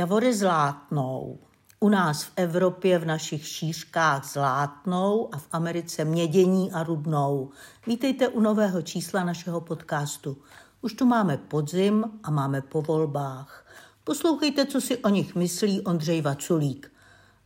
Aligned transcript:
Javory 0.00 0.34
zlátnou. 0.34 1.38
U 1.80 1.88
nás 1.88 2.22
v 2.22 2.32
Evropě 2.36 2.98
v 2.98 3.04
našich 3.04 3.46
šířkách 3.46 4.32
zlátnou 4.32 5.34
a 5.34 5.38
v 5.38 5.48
Americe 5.52 6.04
mědění 6.04 6.72
a 6.72 6.82
rudnou. 6.82 7.50
Vítejte 7.86 8.28
u 8.28 8.40
nového 8.40 8.82
čísla 8.82 9.24
našeho 9.24 9.60
podcastu. 9.60 10.36
Už 10.80 10.94
tu 10.94 11.06
máme 11.06 11.36
podzim 11.36 12.04
a 12.22 12.30
máme 12.30 12.60
po 12.60 12.82
volbách. 12.82 13.66
Poslouchejte, 14.04 14.66
co 14.66 14.80
si 14.80 14.96
o 14.98 15.08
nich 15.08 15.34
myslí 15.34 15.80
Ondřej 15.80 16.22
Vaculík. 16.22 16.92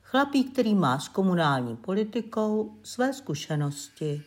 Chlapík, 0.02 0.52
který 0.52 0.74
má 0.74 0.98
s 0.98 1.08
komunální 1.08 1.76
politikou 1.76 2.78
své 2.82 3.12
zkušenosti. 3.12 4.22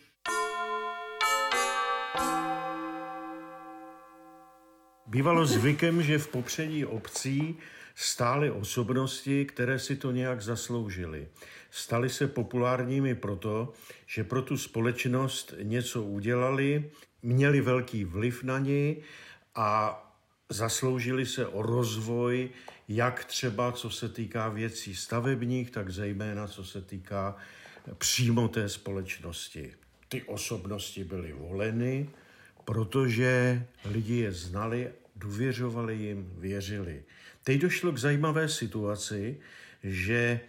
Bývalo 5.06 5.46
zvykem, 5.46 6.04
že 6.04 6.18
v 6.18 6.28
popředí 6.28 6.86
obcí 6.86 7.58
stály 8.00 8.52
osobnosti, 8.52 9.46
které 9.46 9.80
si 9.80 9.96
to 9.96 10.12
nějak 10.12 10.42
zasloužily. 10.42 11.28
Staly 11.72 12.10
se 12.10 12.28
populárními 12.28 13.16
proto, 13.16 13.74
že 14.06 14.24
pro 14.24 14.42
tu 14.42 14.58
společnost 14.58 15.54
něco 15.64 16.04
udělali, 16.04 16.92
měli 17.24 17.62
velký 17.62 18.06
vliv 18.06 18.44
na 18.44 18.60
ní 18.60 18.98
a 19.56 20.04
zasloužili 20.50 21.26
se 21.26 21.48
o 21.48 21.62
rozvoj, 21.62 22.50
jak 22.88 23.26
třeba 23.26 23.72
co 23.72 23.90
se 23.90 24.10
týká 24.10 24.50
věcí 24.50 24.96
stavebních, 24.96 25.72
tak 25.72 25.90
zejména 25.90 26.48
co 26.48 26.64
se 26.64 26.82
týká 26.82 27.36
přímo 27.98 28.48
té 28.48 28.70
společnosti. 28.70 29.74
Ty 30.10 30.24
osobnosti 30.24 31.04
byly 31.04 31.34
voleny, 31.34 32.10
protože 32.66 33.66
lidi 33.86 34.16
je 34.16 34.32
znali, 34.32 34.92
důvěřovali 35.16 35.96
jim, 35.96 36.34
věřili. 36.38 37.04
Teď 37.48 37.62
došlo 37.62 37.92
k 37.92 37.98
zajímavé 37.98 38.50
situaci, 38.50 39.40
že 39.84 40.20
e, 40.20 40.40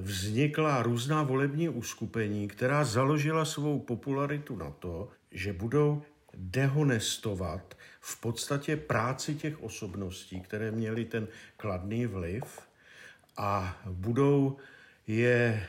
vznikla 0.00 0.82
různá 0.82 1.22
volební 1.22 1.68
uskupení, 1.68 2.48
která 2.48 2.84
založila 2.84 3.44
svou 3.44 3.78
popularitu 3.78 4.56
na 4.56 4.70
to, 4.70 5.08
že 5.30 5.52
budou 5.52 6.02
dehonestovat 6.34 7.74
v 8.00 8.20
podstatě 8.20 8.76
práci 8.76 9.34
těch 9.34 9.62
osobností, 9.62 10.40
které 10.40 10.70
měly 10.70 11.04
ten 11.04 11.28
kladný 11.56 12.06
vliv 12.06 12.60
a 13.36 13.82
budou 13.90 14.56
je 15.06 15.34
e, 15.34 15.66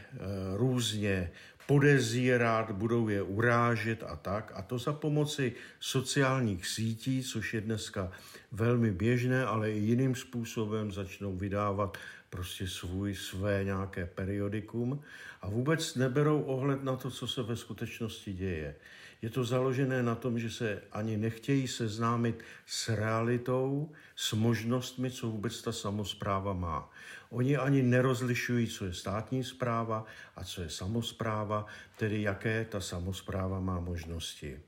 různě 0.57 1.31
podezírat, 1.67 2.71
budou 2.71 3.07
je 3.07 3.21
urážet 3.21 4.03
a 4.03 4.15
tak. 4.15 4.51
A 4.55 4.61
to 4.61 4.77
za 4.77 4.93
pomoci 4.93 5.53
sociálních 5.79 6.67
sítí, 6.67 7.23
což 7.23 7.53
je 7.53 7.61
dneska 7.61 8.11
velmi 8.51 8.91
běžné, 8.91 9.45
ale 9.45 9.71
i 9.71 9.79
jiným 9.79 10.15
způsobem 10.15 10.91
začnou 10.91 11.35
vydávat 11.35 11.97
prostě 12.29 12.67
svůj, 12.67 13.15
své 13.15 13.63
nějaké 13.63 14.05
periodikum 14.05 15.01
a 15.41 15.49
vůbec 15.49 15.95
neberou 15.95 16.41
ohled 16.41 16.83
na 16.83 16.95
to, 16.95 17.11
co 17.11 17.27
se 17.27 17.43
ve 17.43 17.55
skutečnosti 17.55 18.33
děje. 18.33 18.75
Je 19.21 19.29
to 19.29 19.43
založené 19.43 20.03
na 20.03 20.15
tom, 20.15 20.39
že 20.39 20.49
se 20.49 20.81
ani 20.91 21.17
nechtějí 21.17 21.67
seznámit 21.67 22.43
s 22.65 22.89
realitou, 22.89 23.91
s 24.15 24.33
možnostmi, 24.33 25.11
co 25.11 25.27
vůbec 25.27 25.61
ta 25.61 25.71
samozpráva 25.71 26.53
má. 26.53 26.89
Oni 27.33 27.57
ani 27.57 27.83
nerozlišují, 27.83 28.67
co 28.67 28.85
je 28.85 28.93
státní 28.93 29.43
zpráva 29.43 30.05
a 30.35 30.43
co 30.43 30.61
je 30.61 30.69
samozpráva, 30.69 31.65
tedy 31.97 32.21
jaké 32.21 32.65
ta 32.69 32.81
samozpráva 32.81 33.59
má 33.59 33.79
možnosti. 33.79 34.59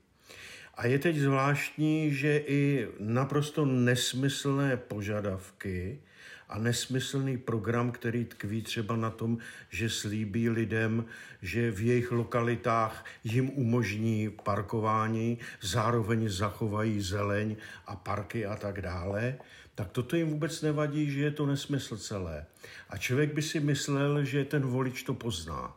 A 0.74 0.86
je 0.86 0.98
teď 0.98 1.16
zvláštní, 1.16 2.14
že 2.14 2.38
i 2.38 2.88
naprosto 2.98 3.64
nesmyslné 3.64 4.76
požadavky 4.76 6.02
a 6.48 6.58
nesmyslný 6.58 7.38
program, 7.38 7.90
který 7.90 8.24
tkví 8.24 8.62
třeba 8.62 8.96
na 8.96 9.10
tom, 9.10 9.38
že 9.70 9.90
slíbí 9.90 10.50
lidem, 10.50 11.04
že 11.42 11.70
v 11.70 11.86
jejich 11.86 12.12
lokalitách 12.12 13.04
jim 13.24 13.50
umožní 13.50 14.30
parkování, 14.30 15.38
zároveň 15.60 16.28
zachovají 16.28 17.00
zeleň 17.00 17.56
a 17.86 17.96
parky 17.96 18.46
a 18.46 18.56
tak 18.56 18.80
dále, 18.80 19.38
tak 19.76 19.90
toto 19.90 20.16
jim 20.16 20.30
vůbec 20.30 20.62
nevadí, 20.62 21.10
že 21.10 21.20
je 21.20 21.30
to 21.30 21.46
nesmysl 21.46 21.96
celé. 21.96 22.46
A 22.90 22.98
člověk 22.98 23.34
by 23.34 23.42
si 23.42 23.60
myslel, 23.60 24.24
že 24.24 24.44
ten 24.44 24.62
volič 24.62 25.02
to 25.02 25.14
pozná. 25.14 25.76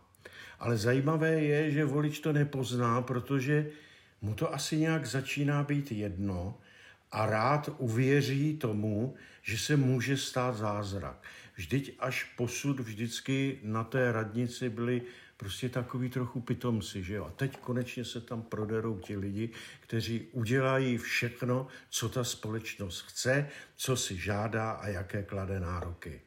Ale 0.59 0.77
zajímavé 0.77 1.31
je, 1.31 1.71
že 1.71 1.85
volič 1.85 2.19
to 2.19 2.33
nepozná, 2.33 3.01
protože 3.01 3.67
mu 4.21 4.33
to 4.33 4.53
asi 4.53 4.77
nějak 4.77 5.05
začíná 5.05 5.63
být 5.63 5.91
jedno 5.91 6.57
a 7.11 7.25
rád 7.25 7.69
uvěří 7.77 8.57
tomu, 8.57 9.15
že 9.43 9.57
se 9.57 9.77
může 9.77 10.17
stát 10.17 10.57
zázrak. 10.57 11.23
Vždyť 11.59 11.95
až 11.99 12.23
posud 12.23 12.79
vždycky 12.79 13.59
na 13.63 13.83
té 13.83 14.11
radnici 14.11 14.69
byli 14.69 15.01
prostě 15.37 15.69
takový 15.69 16.09
trochu 16.09 16.41
pitomci, 16.41 17.03
že 17.03 17.13
jo. 17.13 17.25
A 17.25 17.31
teď 17.31 17.57
konečně 17.57 18.05
se 18.05 18.21
tam 18.21 18.41
proderou 18.41 18.99
ti 18.99 19.17
lidi, 19.17 19.49
kteří 19.79 20.27
udělají 20.31 20.97
všechno, 20.97 21.67
co 21.89 22.09
ta 22.09 22.23
společnost 22.23 23.01
chce, 23.01 23.49
co 23.75 23.97
si 23.97 24.17
žádá 24.17 24.71
a 24.71 24.87
jaké 24.87 25.23
klade 25.23 25.59
nároky. 25.59 26.21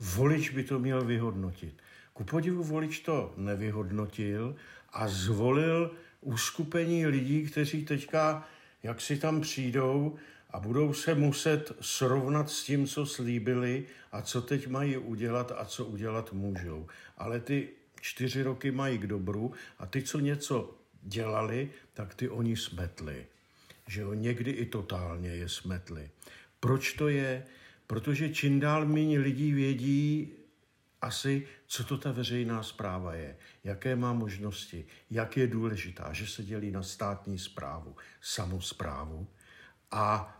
Volič 0.00 0.50
by 0.50 0.64
to 0.64 0.78
měl 0.78 1.04
vyhodnotit. 1.04 1.74
Ku 2.12 2.24
podivu 2.24 2.64
volič 2.64 3.00
to 3.00 3.34
nevyhodnotil 3.36 4.56
a 4.92 5.08
zvolil 5.08 5.90
uskupení 6.20 7.06
lidí, 7.06 7.42
kteří 7.42 7.84
teďka, 7.84 8.48
jak 8.82 9.00
si 9.00 9.16
tam 9.16 9.40
přijdou 9.40 10.18
a 10.52 10.60
budou 10.60 10.92
se 10.92 11.14
muset 11.14 11.72
srovnat 11.80 12.50
s 12.50 12.64
tím, 12.64 12.86
co 12.86 13.06
slíbili 13.06 13.86
a 14.12 14.22
co 14.22 14.42
teď 14.42 14.68
mají 14.68 14.96
udělat 14.96 15.52
a 15.56 15.64
co 15.64 15.84
udělat 15.84 16.32
můžou. 16.32 16.86
Ale 17.18 17.40
ty 17.40 17.68
čtyři 18.00 18.42
roky 18.42 18.70
mají 18.70 18.98
k 18.98 19.06
dobru 19.06 19.52
a 19.78 19.86
ty, 19.86 20.02
co 20.02 20.20
něco 20.20 20.74
dělali, 21.02 21.70
tak 21.94 22.14
ty 22.14 22.28
oni 22.28 22.56
smetli. 22.56 23.26
Že 23.86 24.00
jo, 24.00 24.14
někdy 24.14 24.50
i 24.50 24.66
totálně 24.66 25.28
je 25.28 25.48
smetli. 25.48 26.10
Proč 26.60 26.92
to 26.92 27.08
je? 27.08 27.46
Protože 27.86 28.28
čím 28.28 28.60
dál 28.60 28.86
méně 28.86 29.18
lidí 29.18 29.52
vědí, 29.52 30.32
asi, 31.02 31.46
co 31.66 31.84
to 31.84 31.98
ta 31.98 32.12
veřejná 32.12 32.62
zpráva 32.62 33.14
je, 33.14 33.36
jaké 33.64 33.96
má 33.96 34.12
možnosti, 34.12 34.84
jak 35.10 35.36
je 35.36 35.46
důležitá, 35.46 36.12
že 36.12 36.26
se 36.26 36.42
dělí 36.42 36.70
na 36.70 36.82
státní 36.82 37.38
zprávu, 37.38 37.96
samozprávu 38.20 39.26
a 39.90 40.38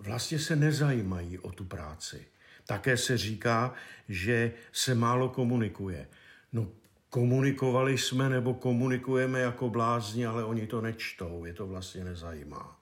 vlastně 0.00 0.38
se 0.38 0.56
nezajímají 0.56 1.38
o 1.38 1.52
tu 1.52 1.64
práci. 1.64 2.26
Také 2.66 2.96
se 2.96 3.18
říká, 3.18 3.74
že 4.08 4.52
se 4.72 4.94
málo 4.94 5.28
komunikuje. 5.28 6.08
No, 6.52 6.68
komunikovali 7.10 7.98
jsme 7.98 8.28
nebo 8.28 8.54
komunikujeme 8.54 9.40
jako 9.40 9.70
blázni, 9.70 10.26
ale 10.26 10.44
oni 10.44 10.66
to 10.66 10.80
nečtou, 10.80 11.44
je 11.44 11.52
to 11.52 11.66
vlastně 11.66 12.04
nezajímá. 12.04 12.80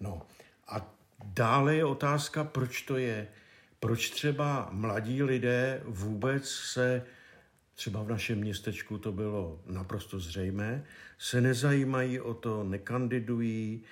No 0.00 0.26
a 0.68 0.94
dále 1.24 1.76
je 1.76 1.84
otázka, 1.84 2.44
proč 2.44 2.82
to 2.82 2.96
je. 2.96 3.28
Proč 3.80 4.10
třeba 4.10 4.68
mladí 4.72 5.22
lidé 5.22 5.82
vůbec 5.84 6.48
se, 6.48 7.06
třeba 7.74 8.02
v 8.02 8.08
našem 8.08 8.38
městečku 8.38 8.98
to 8.98 9.12
bylo 9.12 9.60
naprosto 9.66 10.20
zřejmé, 10.20 10.84
se 11.18 11.40
nezajímají 11.40 12.20
o 12.20 12.34
to, 12.34 12.64
nekandidují, 12.64 13.84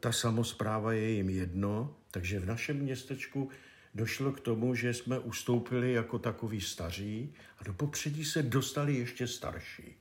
ta 0.00 0.12
samozpráva 0.12 0.92
je 0.92 1.10
jim 1.10 1.30
jedno, 1.30 1.96
takže 2.10 2.40
v 2.40 2.46
našem 2.46 2.76
městečku 2.76 3.50
došlo 3.94 4.32
k 4.32 4.40
tomu, 4.40 4.74
že 4.74 4.94
jsme 4.94 5.18
ustoupili 5.18 5.92
jako 5.92 6.18
takový 6.18 6.60
staří 6.60 7.34
a 7.58 7.64
do 7.64 7.72
popředí 7.72 8.24
se 8.24 8.42
dostali 8.42 8.94
ještě 8.94 9.26
starší. 9.26 9.96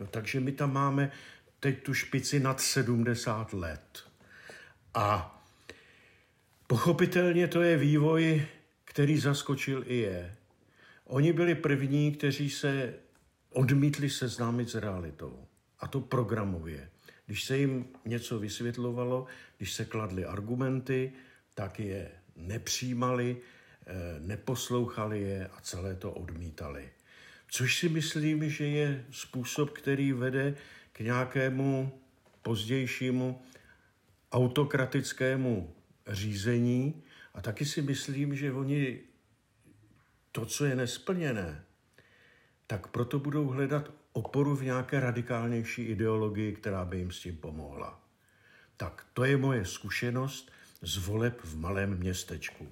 Jo, 0.00 0.06
takže 0.06 0.40
my 0.40 0.52
tam 0.52 0.72
máme 0.72 1.10
teď 1.60 1.82
tu 1.82 1.94
špici 1.94 2.40
nad 2.40 2.60
70 2.60 3.52
let. 3.52 4.04
A 4.94 5.36
Pochopitelně 6.70 7.48
to 7.48 7.62
je 7.62 7.76
vývoj, 7.76 8.46
který 8.84 9.18
zaskočil 9.18 9.84
i 9.86 9.96
je. 9.96 10.36
Oni 11.04 11.32
byli 11.32 11.54
první, 11.54 12.12
kteří 12.12 12.50
se 12.50 12.94
odmítli 13.52 14.10
seznámit 14.10 14.70
s 14.70 14.74
realitou. 14.74 15.46
A 15.80 15.88
to 15.88 16.00
programově. 16.00 16.90
Když 17.30 17.44
se 17.44 17.58
jim 17.58 17.88
něco 18.04 18.38
vysvětlovalo, 18.38 19.26
když 19.56 19.72
se 19.72 19.84
kladly 19.84 20.24
argumenty, 20.24 21.12
tak 21.54 21.80
je 21.80 22.10
nepřijímali, 22.36 23.36
eh, 23.86 24.20
neposlouchali 24.20 25.20
je 25.20 25.48
a 25.48 25.60
celé 25.60 25.94
to 25.94 26.12
odmítali. 26.12 26.90
Což 27.48 27.78
si 27.78 27.88
myslím, 27.88 28.50
že 28.50 28.66
je 28.66 29.04
způsob, 29.10 29.70
který 29.70 30.12
vede 30.12 30.54
k 30.92 31.00
nějakému 31.00 32.00
pozdějšímu 32.42 33.42
autokratickému 34.32 35.74
řízení 36.06 37.02
a 37.34 37.40
taky 37.40 37.64
si 37.64 37.82
myslím, 37.82 38.36
že 38.36 38.52
oni 38.52 39.00
to, 40.32 40.46
co 40.46 40.64
je 40.64 40.76
nesplněné, 40.76 41.64
tak 42.66 42.86
proto 42.86 43.18
budou 43.18 43.46
hledat 43.46 43.99
oporu 44.12 44.56
v 44.56 44.62
nějaké 44.62 45.00
radikálnější 45.00 45.82
ideologii, 45.82 46.52
která 46.52 46.84
by 46.84 46.98
jim 46.98 47.10
s 47.10 47.20
tím 47.20 47.36
pomohla. 47.36 48.00
Tak 48.76 49.06
to 49.14 49.24
je 49.24 49.36
moje 49.36 49.64
zkušenost 49.64 50.50
z 50.82 50.96
voleb 50.96 51.40
v 51.44 51.56
malém 51.56 51.98
městečku. 51.98 52.68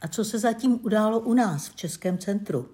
A 0.00 0.08
co 0.08 0.24
se 0.24 0.38
zatím 0.38 0.80
událo 0.82 1.20
u 1.20 1.34
nás 1.34 1.68
v 1.68 1.76
Českém 1.76 2.18
centru? 2.18 2.68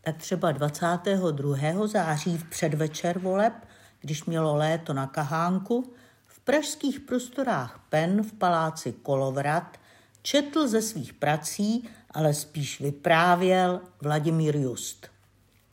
Tak 0.00 0.16
třeba 0.16 0.52
22. 0.52 1.86
září 1.86 2.38
v 2.38 2.44
předvečer 2.44 3.18
voleb, 3.18 3.52
když 4.00 4.24
mělo 4.24 4.56
léto 4.56 4.92
na 4.92 5.06
Kahánku, 5.06 5.94
v 6.26 6.40
pražských 6.40 7.00
prostorách 7.00 7.80
PEN 7.88 8.22
v 8.22 8.32
paláci 8.32 8.92
Kolovrat 8.92 9.78
četl 10.26 10.68
ze 10.68 10.82
svých 10.82 11.14
prací, 11.14 11.88
ale 12.10 12.34
spíš 12.34 12.80
vyprávěl 12.80 13.80
Vladimír 14.02 14.56
Just. 14.56 15.06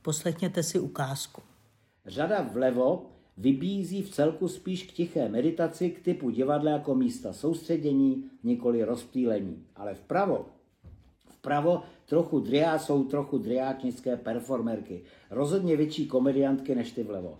Poslechněte 0.01 0.63
si 0.63 0.79
ukázku. 0.79 1.41
Řada 2.05 2.41
vlevo 2.41 3.05
vybízí 3.37 4.03
v 4.03 4.09
celku 4.09 4.47
spíš 4.47 4.83
k 4.83 4.91
tiché 4.91 5.29
meditaci, 5.29 5.89
k 5.89 5.99
typu 5.99 6.29
divadla 6.29 6.71
jako 6.71 6.95
místa 6.95 7.33
soustředění, 7.33 8.29
nikoli 8.43 8.83
rozptýlení. 8.83 9.65
Ale 9.75 9.93
vpravo, 9.93 10.45
vpravo 11.29 11.81
trochu 12.05 12.39
driá 12.39 12.79
jsou 12.79 13.03
trochu 13.03 13.37
driáčnické 13.37 14.17
performerky. 14.17 15.03
Rozhodně 15.29 15.77
větší 15.77 16.07
komediantky 16.07 16.75
než 16.75 16.91
ty 16.91 17.03
vlevo. 17.03 17.39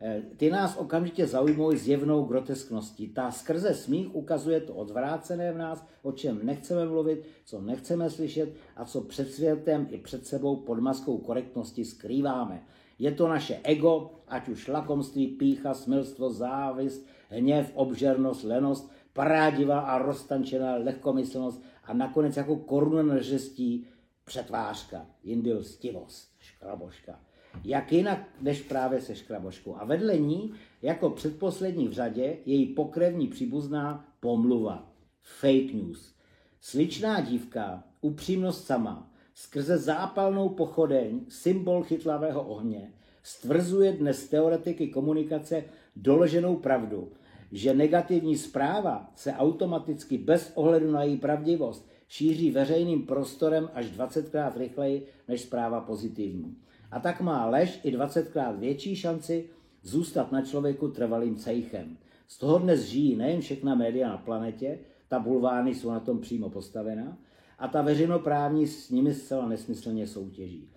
Eh, 0.00 0.22
ty 0.36 0.50
nás 0.50 0.76
okamžitě 0.76 1.26
zaujmou 1.26 1.76
zjevnou 1.76 2.24
groteskností. 2.24 3.08
Ta 3.08 3.30
skrze 3.30 3.74
smích 3.74 4.14
ukazuje 4.14 4.60
to 4.60 4.74
odvrácené 4.74 5.52
v 5.52 5.58
nás, 5.58 5.86
o 6.02 6.12
čem 6.12 6.40
nechceme 6.46 6.86
mluvit, 6.86 7.26
co 7.44 7.60
nechceme 7.60 8.10
slyšet 8.10 8.54
a 8.76 8.84
co 8.84 9.00
před 9.00 9.32
světem 9.32 9.86
i 9.90 9.98
před 9.98 10.26
sebou 10.26 10.56
pod 10.56 10.78
maskou 10.78 11.18
korektnosti 11.18 11.84
skrýváme. 11.84 12.62
Je 12.98 13.12
to 13.12 13.28
naše 13.28 13.60
ego, 13.62 14.10
ať 14.28 14.48
už 14.48 14.68
lakomství, 14.68 15.26
pícha, 15.26 15.74
smilstvo, 15.74 16.30
závist, 16.30 17.06
hněv, 17.28 17.70
obžernost, 17.74 18.44
lenost, 18.44 18.92
parádivá 19.12 19.80
a 19.80 19.98
roztančená 19.98 20.76
lehkomyslnost 20.76 21.62
a 21.84 21.94
nakonec 21.94 22.36
jako 22.36 22.56
koruna 22.56 23.02
neřestí 23.02 23.86
přetvářka, 24.24 25.06
jindy 25.22 25.52
lstivost, 25.52 26.30
škraboška. 26.38 27.20
Jak 27.64 27.92
jinak 27.92 28.28
než 28.40 28.62
právě 28.62 29.00
se 29.00 29.14
škraboškou. 29.14 29.76
A 29.76 29.84
vedle 29.84 30.18
ní, 30.18 30.52
jako 30.82 31.10
předposlední 31.10 31.88
v 31.88 31.92
řadě, 31.92 32.36
její 32.46 32.66
pokrevní 32.66 33.28
příbuzná 33.28 34.08
pomluva, 34.20 34.92
fake 35.22 35.74
news. 35.74 36.14
Sličná 36.60 37.20
dívka, 37.20 37.84
upřímnost 38.00 38.66
sama, 38.66 39.10
skrze 39.34 39.78
zápalnou 39.78 40.48
pochodeň, 40.48 41.20
symbol 41.28 41.82
chytlavého 41.82 42.42
ohně, 42.42 42.92
stvrzuje 43.22 43.92
dnes 43.92 44.28
teoretiky 44.28 44.88
komunikace 44.88 45.64
doloženou 45.96 46.56
pravdu, 46.56 47.12
že 47.52 47.74
negativní 47.74 48.36
zpráva 48.36 49.12
se 49.14 49.32
automaticky 49.32 50.18
bez 50.18 50.52
ohledu 50.54 50.92
na 50.92 51.02
její 51.02 51.16
pravdivost 51.16 51.88
šíří 52.08 52.50
veřejným 52.50 53.06
prostorem 53.06 53.70
až 53.74 53.86
20krát 53.86 54.52
rychleji 54.56 55.06
než 55.28 55.40
zpráva 55.40 55.80
pozitivní. 55.80 56.56
A 56.94 57.00
tak 57.00 57.20
má 57.20 57.46
lež 57.46 57.80
i 57.82 57.96
20krát 57.96 58.58
větší 58.58 58.96
šanci 58.96 59.44
zůstat 59.82 60.32
na 60.32 60.42
člověku 60.42 60.88
trvalým 60.88 61.36
cejchem. 61.36 61.96
Z 62.28 62.38
toho 62.38 62.58
dnes 62.58 62.80
žijí 62.80 63.16
nejen 63.16 63.40
všechna 63.40 63.74
média 63.74 64.08
na 64.08 64.16
planetě, 64.18 64.78
ta 65.08 65.18
bulvány 65.18 65.74
jsou 65.74 65.90
na 65.90 66.00
tom 66.00 66.20
přímo 66.20 66.50
postavena, 66.50 67.18
a 67.58 67.68
ta 67.68 67.82
veřejnoprávní 67.82 68.66
s 68.66 68.90
nimi 68.90 69.14
zcela 69.14 69.48
nesmyslně 69.48 70.06
soutěží. 70.06 70.68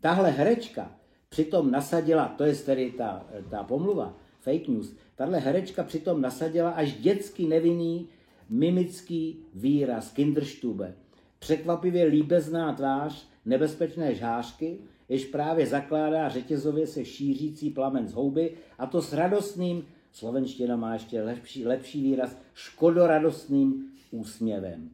Tahle 0.00 0.30
herečka 0.30 0.96
přitom 1.28 1.70
nasadila, 1.70 2.28
to 2.28 2.44
je 2.44 2.54
tedy 2.54 2.90
ta, 2.90 3.26
ta 3.50 3.62
pomluva, 3.62 4.16
fake 4.40 4.68
news, 4.68 4.96
tahle 5.16 5.38
herečka 5.38 5.84
přitom 5.84 6.20
nasadila 6.20 6.70
až 6.70 6.94
dětský 6.94 7.48
nevinný 7.48 8.08
mimický 8.48 9.38
výraz 9.54 10.12
kinderstube. 10.12 10.94
Překvapivě 11.38 12.04
líbezná 12.04 12.72
tvář 12.72 13.28
nebezpečné 13.44 14.14
žhářky, 14.14 14.78
jež 15.08 15.24
právě 15.24 15.66
zakládá 15.66 16.28
řetězově 16.28 16.86
se 16.86 17.04
šířící 17.04 17.70
plamen 17.70 18.08
z 18.08 18.12
houby, 18.12 18.56
a 18.78 18.86
to 18.86 19.02
s 19.02 19.12
radostným, 19.12 19.84
slovenština 20.12 20.76
má 20.76 20.92
ještě 20.92 21.22
lepší, 21.22 21.66
lepší 21.66 22.02
výraz, 22.02 22.38
škodoradostným 22.54 23.84
úsměvem 24.10 24.90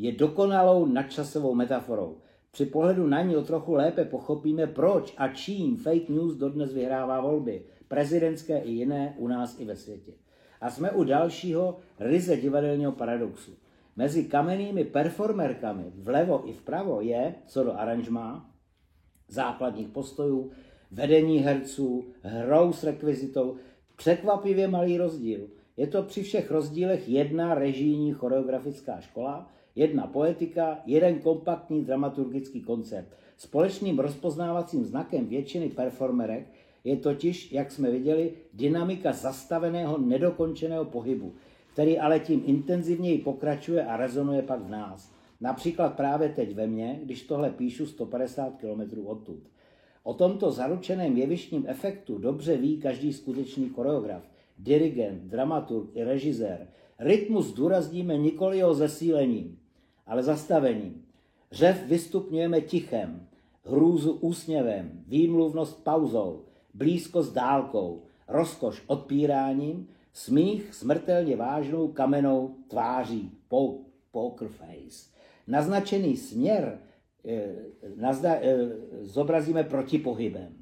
je 0.00 0.12
dokonalou 0.12 0.86
nadčasovou 0.86 1.54
metaforou. 1.54 2.16
Při 2.50 2.66
pohledu 2.66 3.06
na 3.06 3.22
ní 3.22 3.36
o 3.36 3.42
trochu 3.42 3.74
lépe 3.74 4.04
pochopíme, 4.04 4.66
proč 4.66 5.14
a 5.16 5.28
čím 5.28 5.76
fake 5.76 6.08
news 6.08 6.34
dodnes 6.34 6.72
vyhrává 6.72 7.20
volby, 7.20 7.62
prezidentské 7.88 8.58
i 8.58 8.70
jiné 8.70 9.14
u 9.18 9.28
nás 9.28 9.60
i 9.60 9.64
ve 9.64 9.76
světě. 9.76 10.12
A 10.60 10.70
jsme 10.70 10.90
u 10.90 11.04
dalšího 11.04 11.78
ryze 11.98 12.36
divadelního 12.36 12.92
paradoxu. 12.92 13.52
Mezi 13.96 14.24
kamennými 14.24 14.84
performerkami 14.84 15.84
vlevo 15.94 16.48
i 16.48 16.52
vpravo 16.52 17.00
je, 17.00 17.34
co 17.46 17.64
do 17.64 17.78
aranžmá, 17.78 18.49
základních 19.32 19.88
postojů, 19.88 20.50
vedení 20.90 21.38
herců, 21.38 22.04
hrou 22.22 22.72
s 22.72 22.84
rekvizitou, 22.84 23.56
překvapivě 23.96 24.68
malý 24.68 24.98
rozdíl. 24.98 25.48
Je 25.76 25.86
to 25.86 26.02
při 26.02 26.22
všech 26.22 26.50
rozdílech 26.50 27.08
jedna 27.08 27.54
režijní 27.54 28.12
choreografická 28.12 29.00
škola, 29.00 29.50
Jedna 29.74 30.06
poetika, 30.06 30.78
jeden 30.86 31.18
kompaktní 31.18 31.84
dramaturgický 31.84 32.60
koncept. 32.60 33.16
Společným 33.36 33.98
rozpoznávacím 33.98 34.84
znakem 34.84 35.26
většiny 35.26 35.68
performerek 35.68 36.46
je 36.84 36.96
totiž, 36.96 37.52
jak 37.52 37.70
jsme 37.70 37.90
viděli, 37.90 38.32
dynamika 38.54 39.12
zastaveného, 39.12 39.98
nedokončeného 39.98 40.84
pohybu, 40.84 41.32
který 41.72 41.98
ale 41.98 42.20
tím 42.20 42.42
intenzivněji 42.46 43.18
pokračuje 43.18 43.84
a 43.84 43.96
rezonuje 43.96 44.42
pak 44.42 44.60
v 44.60 44.70
nás. 44.70 45.12
Například 45.40 45.96
právě 45.96 46.28
teď 46.28 46.54
ve 46.54 46.66
mně, 46.66 47.00
když 47.02 47.22
tohle 47.22 47.50
píšu 47.50 47.86
150 47.86 48.56
km 48.56 49.06
odtud. 49.06 49.50
O 50.02 50.14
tomto 50.14 50.50
zaručeném 50.50 51.16
jevištním 51.16 51.64
efektu 51.68 52.18
dobře 52.18 52.56
ví 52.56 52.76
každý 52.76 53.12
skutečný 53.12 53.68
choreograf, 53.68 54.30
dirigent, 54.58 55.22
dramaturg 55.22 55.90
i 55.94 56.04
režisér. 56.04 56.68
Rytmus 56.98 57.52
důrazníme 57.52 58.16
nikoli 58.16 58.58
jeho 58.58 58.74
zesílením, 58.74 59.58
ale 60.06 60.22
zastavením. 60.22 61.04
Řev 61.52 61.86
vystupňujeme 61.86 62.60
tichem, 62.60 63.26
hrůzu 63.64 64.12
úsměvem, 64.12 65.04
výmluvnost 65.06 65.84
pauzou, 65.84 66.44
blízkost 66.74 67.34
dálkou, 67.34 68.02
rozkoš 68.28 68.82
odpíráním, 68.86 69.88
smích 70.12 70.74
smrtelně 70.74 71.36
vážnou 71.36 71.88
kamenou 71.88 72.54
tváří, 72.68 73.30
poker 74.10 74.48
face. 74.48 75.09
Naznačený 75.50 76.16
směr 76.16 76.78
eh, 77.24 77.54
nazda, 77.96 78.34
eh, 78.34 78.68
zobrazíme 79.00 79.64
protipohybem. 79.64 80.54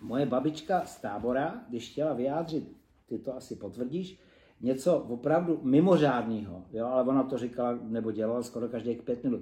Moje 0.00 0.26
babička 0.26 0.86
z 0.86 1.00
tábora, 1.00 1.64
když 1.68 1.90
chtěla 1.90 2.12
vyjádřit, 2.12 2.76
ty 3.06 3.18
to 3.18 3.36
asi 3.36 3.56
potvrdíš, 3.56 4.20
něco 4.60 4.98
opravdu 4.98 5.60
mimořádného, 5.62 6.64
jo, 6.72 6.86
ale 6.86 7.02
ona 7.04 7.22
to 7.22 7.38
říkala 7.38 7.78
nebo 7.82 8.12
dělala 8.12 8.42
skoro 8.42 8.68
každých 8.68 9.02
pět 9.02 9.24
minut. 9.24 9.40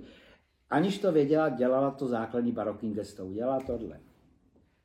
Aniž 0.71 0.99
to 0.99 1.13
věděla, 1.13 1.49
dělala 1.49 1.91
to 1.91 2.07
základní 2.07 2.53
barokní 2.53 2.95
gesto. 2.95 3.27
Udělala 3.27 3.61
tohle. 3.61 4.01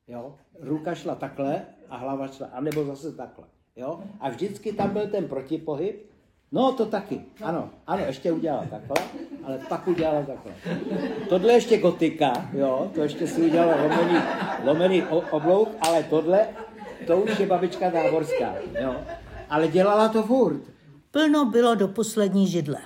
Jo? 0.08 0.36
Ruka 0.60 0.96
šla 0.96 1.16
takhle 1.16 1.66
a 1.90 1.98
hlava 1.98 2.28
šla, 2.28 2.48
anebo 2.48 2.86
zase 2.86 3.16
takhle. 3.16 3.48
Jo? 3.76 4.04
A 4.20 4.30
vždycky 4.30 4.74
tam 4.74 4.94
byl 4.94 5.08
ten 5.08 5.28
protipohyb. 5.28 6.13
No 6.54 6.72
to 6.72 6.86
taky, 6.86 7.22
ano, 7.42 7.70
ano, 7.88 8.04
ještě 8.06 8.32
udělala 8.32 8.66
takhle, 8.66 8.96
ale 9.44 9.60
pak 9.70 9.88
udělala 9.88 10.24
takhle. 10.24 10.54
Tohle 11.30 11.54
ještě 11.54 11.78
gotika, 11.78 12.50
jo, 12.54 12.92
to 12.94 13.04
ještě 13.04 13.28
si 13.28 13.42
udělala 13.42 13.76
lomený, 13.84 14.20
lomený 14.64 15.04
oblouk, 15.32 15.70
ale 15.82 16.04
tohle, 16.04 16.48
to 17.08 17.18
už 17.18 17.40
je 17.40 17.48
babička 17.48 17.92
táborská, 17.92 18.54
jo 18.82 18.96
ale 19.54 19.68
dělala 19.68 20.10
to 20.10 20.24
furt. 20.24 20.62
Plno 21.12 21.46
bylo 21.46 21.76
do 21.76 21.88
poslední 21.88 22.48
židle. 22.48 22.78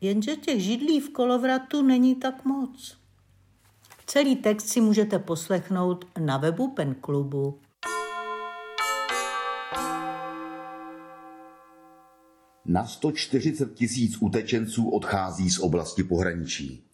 Jenže 0.00 0.36
těch 0.36 0.62
židlí 0.62 1.00
v 1.00 1.10
kolovratu 1.10 1.82
není 1.82 2.14
tak 2.14 2.44
moc. 2.44 2.98
Celý 4.06 4.36
text 4.36 4.68
si 4.68 4.80
můžete 4.80 5.18
poslechnout 5.18 6.04
na 6.18 6.36
webu 6.36 6.68
Pen 6.68 6.94
klubu. 6.94 7.58
Na 12.72 12.86
140 12.86 13.74
tisíc 13.74 14.16
utečenců 14.20 14.88
odchází 14.88 15.50
z 15.50 15.58
oblasti 15.58 16.02
pohraničí. 16.02 16.84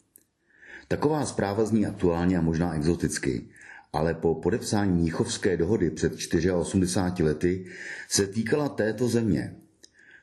Taková 0.89 1.27
zpráva 1.27 1.65
zní 1.65 1.87
aktuálně 1.87 2.39
a 2.39 2.41
možná 2.41 2.75
exoticky, 2.75 3.49
ale 3.93 4.15
po 4.15 4.35
podepsání 4.35 5.01
Mnichovské 5.03 5.57
dohody 5.57 5.91
před 5.91 6.13
84 6.55 7.23
lety 7.23 7.65
se 8.09 8.27
týkala 8.27 8.69
této 8.69 9.09
země. 9.09 9.55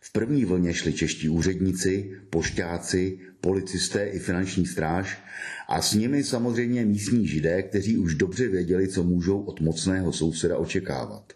V 0.02 0.12
první 0.12 0.46
vlně 0.46 0.74
šli 0.74 0.94
čeští 0.94 1.30
úředníci, 1.30 2.20
pošťáci, 2.30 3.20
policisté 3.42 4.06
i 4.06 4.20
finanční 4.20 4.66
stráž 4.66 5.24
a 5.68 5.82
s 5.82 5.94
nimi 5.94 6.24
samozřejmě 6.24 6.86
místní 6.86 7.28
židé, 7.28 7.64
kteří 7.64 7.98
už 7.98 8.16
dobře 8.16 8.48
věděli, 8.48 8.88
co 8.88 9.04
můžou 9.04 9.42
od 9.42 9.62
mocného 9.62 10.14
souseda 10.14 10.58
očekávat. 10.58 11.34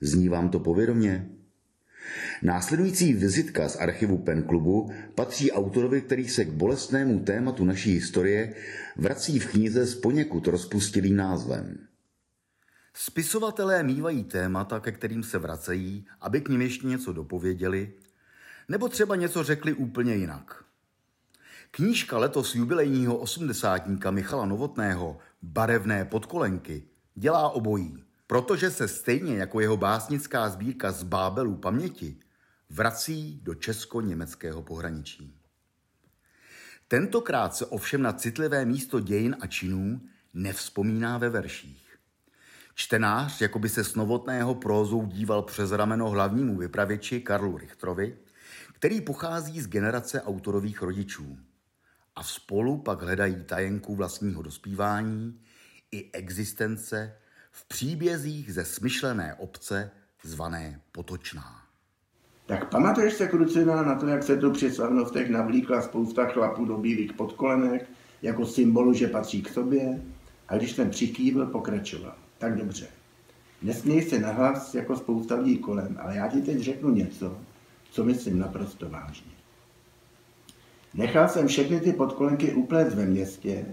Zní 0.00 0.28
vám 0.28 0.48
to 0.48 0.60
povědomě? 0.60 1.37
Následující 2.42 3.12
vizitka 3.12 3.68
z 3.68 3.76
archivu 3.76 4.18
Pen 4.18 4.42
klubu 4.42 4.92
patří 5.14 5.52
autorovi, 5.52 6.00
který 6.00 6.28
se 6.28 6.44
k 6.44 6.50
bolestnému 6.50 7.20
tématu 7.20 7.64
naší 7.64 7.92
historie 7.92 8.54
vrací 8.96 9.38
v 9.38 9.46
knize 9.46 9.86
s 9.86 9.94
poněkud 9.94 10.46
rozpustilým 10.46 11.16
názvem. 11.16 11.78
Spisovatelé 12.94 13.82
mývají 13.82 14.24
témata, 14.24 14.80
ke 14.80 14.92
kterým 14.92 15.22
se 15.22 15.38
vracejí, 15.38 16.06
aby 16.20 16.40
k 16.40 16.48
ním 16.48 16.62
ještě 16.62 16.86
něco 16.86 17.12
dopověděli, 17.12 17.92
nebo 18.68 18.88
třeba 18.88 19.16
něco 19.16 19.44
řekli 19.44 19.72
úplně 19.72 20.14
jinak. 20.14 20.64
Knížka 21.70 22.18
letos 22.18 22.54
jubilejního 22.54 23.16
osmdesátníka 23.16 24.10
Michala 24.10 24.46
Novotného 24.46 25.18
Barevné 25.42 26.04
podkolenky 26.04 26.82
dělá 27.14 27.50
obojí, 27.50 28.04
protože 28.28 28.70
se 28.70 28.88
stejně 28.88 29.36
jako 29.36 29.60
jeho 29.60 29.76
básnická 29.76 30.48
sbírka 30.48 30.92
z 30.92 31.02
Bábelů 31.02 31.56
paměti 31.56 32.16
vrací 32.70 33.40
do 33.42 33.54
česko-německého 33.54 34.62
pohraničí. 34.62 35.34
Tentokrát 36.88 37.56
se 37.56 37.66
ovšem 37.66 38.02
na 38.02 38.12
citlivé 38.12 38.64
místo 38.64 39.00
dějin 39.00 39.36
a 39.40 39.46
činů 39.46 40.00
nevzpomíná 40.34 41.18
ve 41.18 41.28
verších. 41.28 41.98
Čtenář, 42.74 43.40
jako 43.40 43.58
by 43.58 43.68
se 43.68 43.84
s 43.84 43.94
novotného 43.94 44.54
prózou 44.54 45.06
díval 45.06 45.42
přes 45.42 45.72
rameno 45.72 46.10
hlavnímu 46.10 46.56
vypravěči 46.56 47.20
Karlu 47.20 47.58
Richtrovi, 47.58 48.18
který 48.74 49.00
pochází 49.00 49.60
z 49.60 49.68
generace 49.68 50.22
autorových 50.22 50.82
rodičů. 50.82 51.38
A 52.16 52.22
spolu 52.22 52.82
pak 52.82 53.02
hledají 53.02 53.44
tajenku 53.44 53.94
vlastního 53.94 54.42
dospívání 54.42 55.40
i 55.92 56.12
existence 56.12 57.17
v 57.58 57.64
příbězích 57.64 58.54
ze 58.54 58.64
smyšlené 58.64 59.34
obce 59.34 59.90
zvané 60.22 60.80
Potočná. 60.92 61.62
Tak 62.46 62.70
pamatuješ 62.70 63.14
se, 63.14 63.28
Krucina, 63.28 63.82
na 63.82 63.94
to, 63.94 64.06
jak 64.06 64.22
se 64.22 64.36
tu 64.36 64.50
při 64.50 64.70
slavnostech 64.70 65.30
navlíkla 65.30 65.82
spousta 65.82 66.26
chlapů 66.26 66.64
do 66.64 66.76
bílých 66.76 67.12
podkolenek, 67.12 67.90
jako 68.22 68.46
symbolu, 68.46 68.92
že 68.92 69.08
patří 69.08 69.42
k 69.42 69.48
sobě? 69.48 70.02
A 70.48 70.56
když 70.56 70.72
ten 70.72 70.90
přikývl, 70.90 71.46
pokračoval. 71.46 72.14
Tak 72.38 72.56
dobře. 72.56 72.86
Nesměj 73.62 74.02
se 74.02 74.18
nahlas 74.18 74.74
jako 74.74 74.96
spousta 74.96 75.34
lidí 75.34 75.58
kolem, 75.58 75.98
ale 76.00 76.16
já 76.16 76.28
ti 76.28 76.40
teď 76.40 76.58
řeknu 76.58 76.90
něco, 76.90 77.38
co 77.90 78.04
myslím 78.04 78.38
naprosto 78.38 78.88
vážně. 78.88 79.32
Nechal 80.94 81.28
jsem 81.28 81.48
všechny 81.48 81.80
ty 81.80 81.92
podkolenky 81.92 82.54
uplést 82.54 82.96
ve 82.96 83.06
městě, 83.06 83.66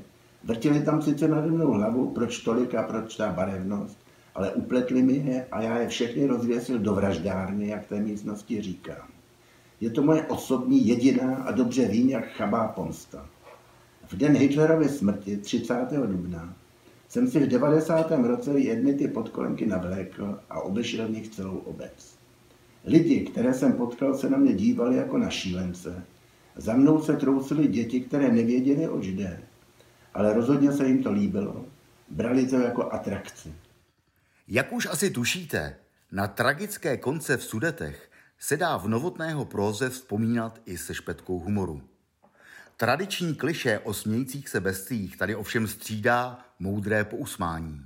vrtili 0.45 0.81
tam 0.81 1.01
sice 1.01 1.27
nade 1.27 1.51
mnou 1.51 1.71
hlavu, 1.71 2.09
proč 2.09 2.39
tolik 2.39 2.75
a 2.75 2.83
proč 2.83 3.15
ta 3.15 3.31
barevnost, 3.31 3.97
ale 4.35 4.51
upletli 4.51 5.01
mi 5.01 5.13
je 5.13 5.45
a 5.51 5.61
já 5.61 5.77
je 5.79 5.87
všechny 5.87 6.27
rozvěsil 6.27 6.79
do 6.79 6.93
vraždárny, 6.93 7.67
jak 7.67 7.85
té 7.85 7.99
místnosti 7.99 8.61
říkám. 8.61 9.07
Je 9.81 9.89
to 9.89 10.03
moje 10.03 10.23
osobní, 10.23 10.87
jediná 10.87 11.35
a 11.35 11.51
dobře 11.51 11.87
vím, 11.87 12.09
jak 12.09 12.31
chabá 12.31 12.67
pomsta. 12.67 13.25
V 14.07 14.17
den 14.17 14.37
Hitlerovy 14.37 14.89
smrti 14.89 15.37
30. 15.37 15.87
dubna 16.05 16.53
jsem 17.09 17.27
si 17.27 17.39
v 17.39 17.47
90. 17.47 18.11
roce 18.11 18.59
jedny 18.59 18.93
ty 18.93 19.07
podkolenky 19.07 19.65
navlékl 19.65 20.39
a 20.49 20.61
obešel 20.61 21.07
v 21.07 21.11
nich 21.11 21.29
celou 21.29 21.57
obec. 21.57 22.15
Lidi, 22.85 23.19
které 23.19 23.53
jsem 23.53 23.73
potkal, 23.73 24.17
se 24.17 24.29
na 24.29 24.37
mě 24.37 24.53
dívali 24.53 24.95
jako 24.95 25.17
na 25.17 25.29
šílence. 25.29 26.03
Za 26.55 26.73
mnou 26.73 27.01
se 27.01 27.15
trousily 27.15 27.67
děti, 27.67 28.01
které 28.01 28.31
nevěděly, 28.31 28.89
oč 28.89 29.07
jde. 29.07 29.39
Ale 30.15 30.33
rozhodně 30.33 30.71
se 30.71 30.87
jim 30.87 31.03
to 31.03 31.11
líbilo. 31.11 31.65
Brali 32.09 32.47
to 32.47 32.59
jako 32.59 32.93
atrakci. 32.93 33.53
Jak 34.47 34.73
už 34.73 34.85
asi 34.85 35.09
tušíte, 35.09 35.75
na 36.11 36.27
tragické 36.27 36.97
konce 36.97 37.37
v 37.37 37.43
Sudetech 37.43 38.11
se 38.39 38.57
dá 38.57 38.77
v 38.77 38.87
novotného 38.87 39.45
próze 39.45 39.89
vzpomínat 39.89 40.59
i 40.65 40.77
se 40.77 40.93
špetkou 40.93 41.39
humoru. 41.39 41.81
Tradiční 42.77 43.35
kliše 43.35 43.79
o 43.79 43.93
smějících 43.93 44.49
se 44.49 44.59
bestích 44.59 45.17
tady 45.17 45.35
ovšem 45.35 45.67
střídá 45.67 46.39
moudré 46.59 47.03
pousmání. 47.03 47.81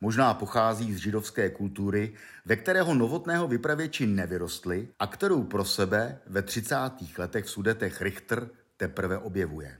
Možná 0.00 0.34
pochází 0.34 0.94
z 0.94 0.96
židovské 0.96 1.50
kultury, 1.50 2.14
ve 2.44 2.56
kterého 2.56 2.94
novotného 2.94 3.48
vypravěči 3.48 4.06
nevyrostli 4.06 4.88
a 4.98 5.06
kterou 5.06 5.44
pro 5.44 5.64
sebe 5.64 6.18
ve 6.26 6.42
30. 6.42 6.76
letech 7.18 7.44
v 7.44 7.50
Sudetech 7.50 8.02
Richter 8.02 8.48
teprve 8.76 9.18
objevuje. 9.18 9.78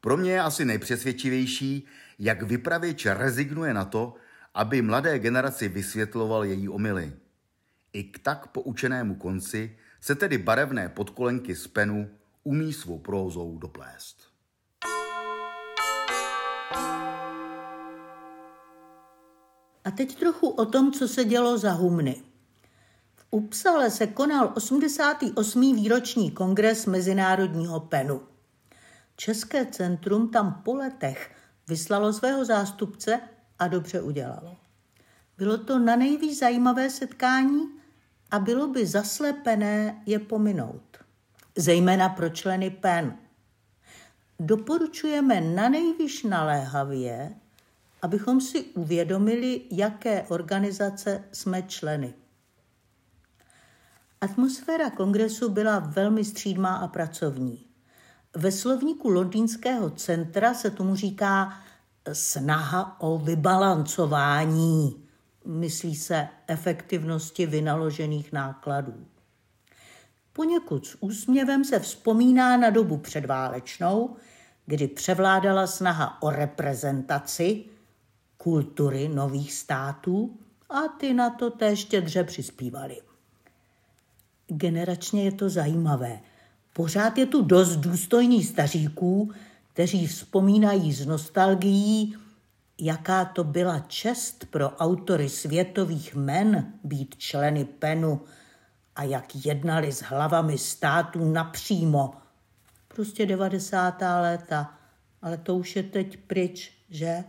Pro 0.00 0.16
mě 0.16 0.32
je 0.32 0.40
asi 0.40 0.64
nejpřesvědčivější, 0.64 1.86
jak 2.18 2.42
vypravěč 2.42 3.06
rezignuje 3.06 3.74
na 3.74 3.84
to, 3.84 4.14
aby 4.54 4.82
mladé 4.82 5.18
generaci 5.18 5.68
vysvětloval 5.68 6.44
její 6.44 6.68
omily. 6.68 7.12
I 7.92 8.04
k 8.04 8.18
tak 8.18 8.46
poučenému 8.46 9.14
konci 9.14 9.78
se 10.00 10.14
tedy 10.14 10.38
barevné 10.38 10.88
podkolenky 10.88 11.56
z 11.56 11.66
penu 11.66 12.10
umí 12.44 12.72
svou 12.72 12.98
prózou 12.98 13.58
doplést. 13.58 14.28
A 19.84 19.90
teď 19.90 20.18
trochu 20.18 20.48
o 20.48 20.66
tom, 20.66 20.92
co 20.92 21.08
se 21.08 21.24
dělo 21.24 21.58
za 21.58 21.72
humny. 21.72 22.22
V 23.16 23.26
Upsale 23.30 23.90
se 23.90 24.06
konal 24.06 24.52
88. 24.54 25.76
výroční 25.76 26.30
kongres 26.30 26.86
Mezinárodního 26.86 27.80
penu. 27.80 28.20
České 29.20 29.66
centrum 29.66 30.28
tam 30.28 30.62
po 30.64 30.74
letech 30.74 31.30
vyslalo 31.68 32.12
svého 32.12 32.44
zástupce 32.44 33.20
a 33.58 33.68
dobře 33.68 34.00
udělalo. 34.00 34.56
Bylo 35.38 35.58
to 35.58 35.78
na 35.78 35.96
nejvíc 35.96 36.38
zajímavé 36.38 36.90
setkání 36.90 37.60
a 38.30 38.38
bylo 38.38 38.66
by 38.66 38.86
zaslepené 38.86 40.02
je 40.06 40.18
pominout. 40.18 40.98
Zejména 41.56 42.08
pro 42.08 42.28
členy 42.28 42.70
PEN. 42.70 43.16
Doporučujeme 44.40 45.40
na 45.40 45.68
nejvíc 45.68 46.22
naléhavě, 46.22 47.34
abychom 48.02 48.40
si 48.40 48.64
uvědomili, 48.64 49.62
jaké 49.70 50.22
organizace 50.22 51.24
jsme 51.32 51.62
členy. 51.62 52.14
Atmosféra 54.20 54.90
kongresu 54.90 55.48
byla 55.48 55.78
velmi 55.78 56.24
střídmá 56.24 56.76
a 56.76 56.88
pracovní. 56.88 57.67
Ve 58.36 58.52
slovníku 58.52 59.08
Londýnského 59.08 59.90
centra 59.90 60.54
se 60.54 60.70
tomu 60.70 60.96
říká 60.96 61.60
snaha 62.12 63.00
o 63.00 63.18
vybalancování, 63.18 65.04
myslí 65.44 65.96
se 65.96 66.28
efektivnosti 66.46 67.46
vynaložených 67.46 68.32
nákladů. 68.32 69.06
Poněkud 70.32 70.86
s 70.86 70.96
úsměvem 71.00 71.64
se 71.64 71.78
vzpomíná 71.78 72.56
na 72.56 72.70
dobu 72.70 72.98
předválečnou, 72.98 74.16
kdy 74.66 74.88
převládala 74.88 75.66
snaha 75.66 76.22
o 76.22 76.30
reprezentaci 76.30 77.64
kultury 78.36 79.08
nových 79.08 79.52
států 79.52 80.38
a 80.70 80.80
ty 80.88 81.14
na 81.14 81.30
to 81.30 81.50
též 81.50 81.78
štědře 81.78 82.24
přispívali. 82.24 82.96
Generačně 84.46 85.24
je 85.24 85.32
to 85.32 85.50
zajímavé. 85.50 86.20
Pořád 86.78 87.18
je 87.18 87.26
tu 87.26 87.42
dost 87.42 87.76
důstojných 87.76 88.46
staříků, 88.46 89.32
kteří 89.72 90.06
vzpomínají 90.06 90.92
s 90.92 91.06
nostalgií, 91.06 92.16
jaká 92.80 93.24
to 93.24 93.44
byla 93.44 93.78
čest 93.78 94.44
pro 94.50 94.70
autory 94.70 95.28
světových 95.28 96.14
men 96.14 96.72
být 96.84 97.16
členy 97.18 97.64
PENu 97.64 98.20
a 98.96 99.02
jak 99.02 99.46
jednali 99.46 99.92
s 99.92 100.02
hlavami 100.02 100.58
států 100.58 101.32
napřímo. 101.32 102.14
Prostě 102.88 103.26
90. 103.26 104.00
léta, 104.20 104.78
ale 105.22 105.36
to 105.36 105.56
už 105.56 105.76
je 105.76 105.82
teď 105.82 106.16
pryč, 106.16 106.72
že? 106.90 107.24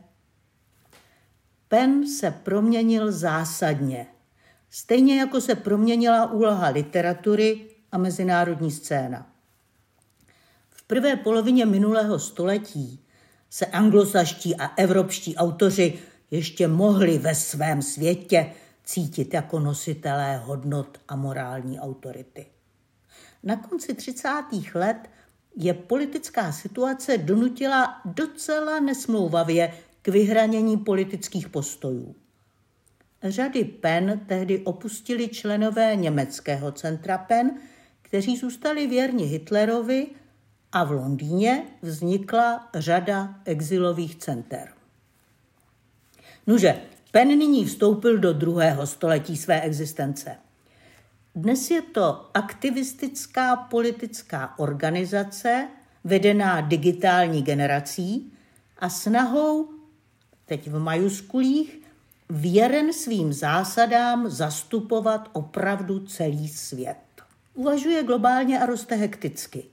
PEN 1.67 2.07
se 2.07 2.31
proměnil 2.31 3.11
zásadně. 3.11 4.07
Stejně 4.69 5.19
jako 5.19 5.41
se 5.41 5.55
proměnila 5.55 6.31
úloha 6.31 6.69
literatury 6.69 7.69
a 7.91 7.97
mezinárodní 7.97 8.71
scéna 8.71 9.28
prvé 10.89 11.15
polovině 11.15 11.65
minulého 11.65 12.19
století 12.19 12.99
se 13.49 13.65
anglosaští 13.65 14.55
a 14.55 14.67
evropští 14.67 15.35
autoři 15.35 15.99
ještě 16.31 16.67
mohli 16.67 17.17
ve 17.17 17.35
svém 17.35 17.81
světě 17.81 18.51
cítit 18.83 19.33
jako 19.33 19.59
nositelé 19.59 20.37
hodnot 20.37 20.97
a 21.07 21.15
morální 21.15 21.79
autority. 21.79 22.45
Na 23.43 23.55
konci 23.55 23.93
30. 23.93 24.29
let 24.73 25.09
je 25.55 25.73
politická 25.73 26.51
situace 26.51 27.17
donutila 27.17 28.01
docela 28.05 28.79
nesmlouvavě 28.79 29.73
k 30.01 30.07
vyhranění 30.07 30.77
politických 30.77 31.49
postojů. 31.49 32.15
Řady 33.23 33.63
PEN 33.63 34.21
tehdy 34.27 34.59
opustili 34.59 35.27
členové 35.27 35.95
německého 35.95 36.71
centra 36.71 37.17
PEN, 37.17 37.51
kteří 38.01 38.37
zůstali 38.37 38.87
věrni 38.87 39.25
Hitlerovi 39.25 40.07
a 40.71 40.83
v 40.83 40.91
Londýně 40.91 41.63
vznikla 41.81 42.69
řada 42.73 43.35
exilových 43.45 44.15
center. 44.15 44.69
Nuže, 46.47 46.81
Penn 47.11 47.27
nyní 47.27 47.65
vstoupil 47.65 48.17
do 48.17 48.33
druhého 48.33 48.87
století 48.87 49.37
své 49.37 49.61
existence. 49.61 50.35
Dnes 51.35 51.71
je 51.71 51.81
to 51.81 52.29
aktivistická 52.33 53.55
politická 53.55 54.59
organizace, 54.59 55.67
vedená 56.03 56.61
digitální 56.61 57.41
generací 57.41 58.33
a 58.77 58.89
snahou, 58.89 59.69
teď 60.45 60.69
v 60.69 60.79
majuskulích, 60.79 61.81
věren 62.29 62.93
svým 62.93 63.33
zásadám 63.33 64.29
zastupovat 64.29 65.29
opravdu 65.33 65.99
celý 65.99 66.47
svět. 66.47 66.97
Uvažuje 67.53 68.03
globálně 68.03 68.59
a 68.59 68.65
roste 68.65 68.95
hekticky. 68.95 69.63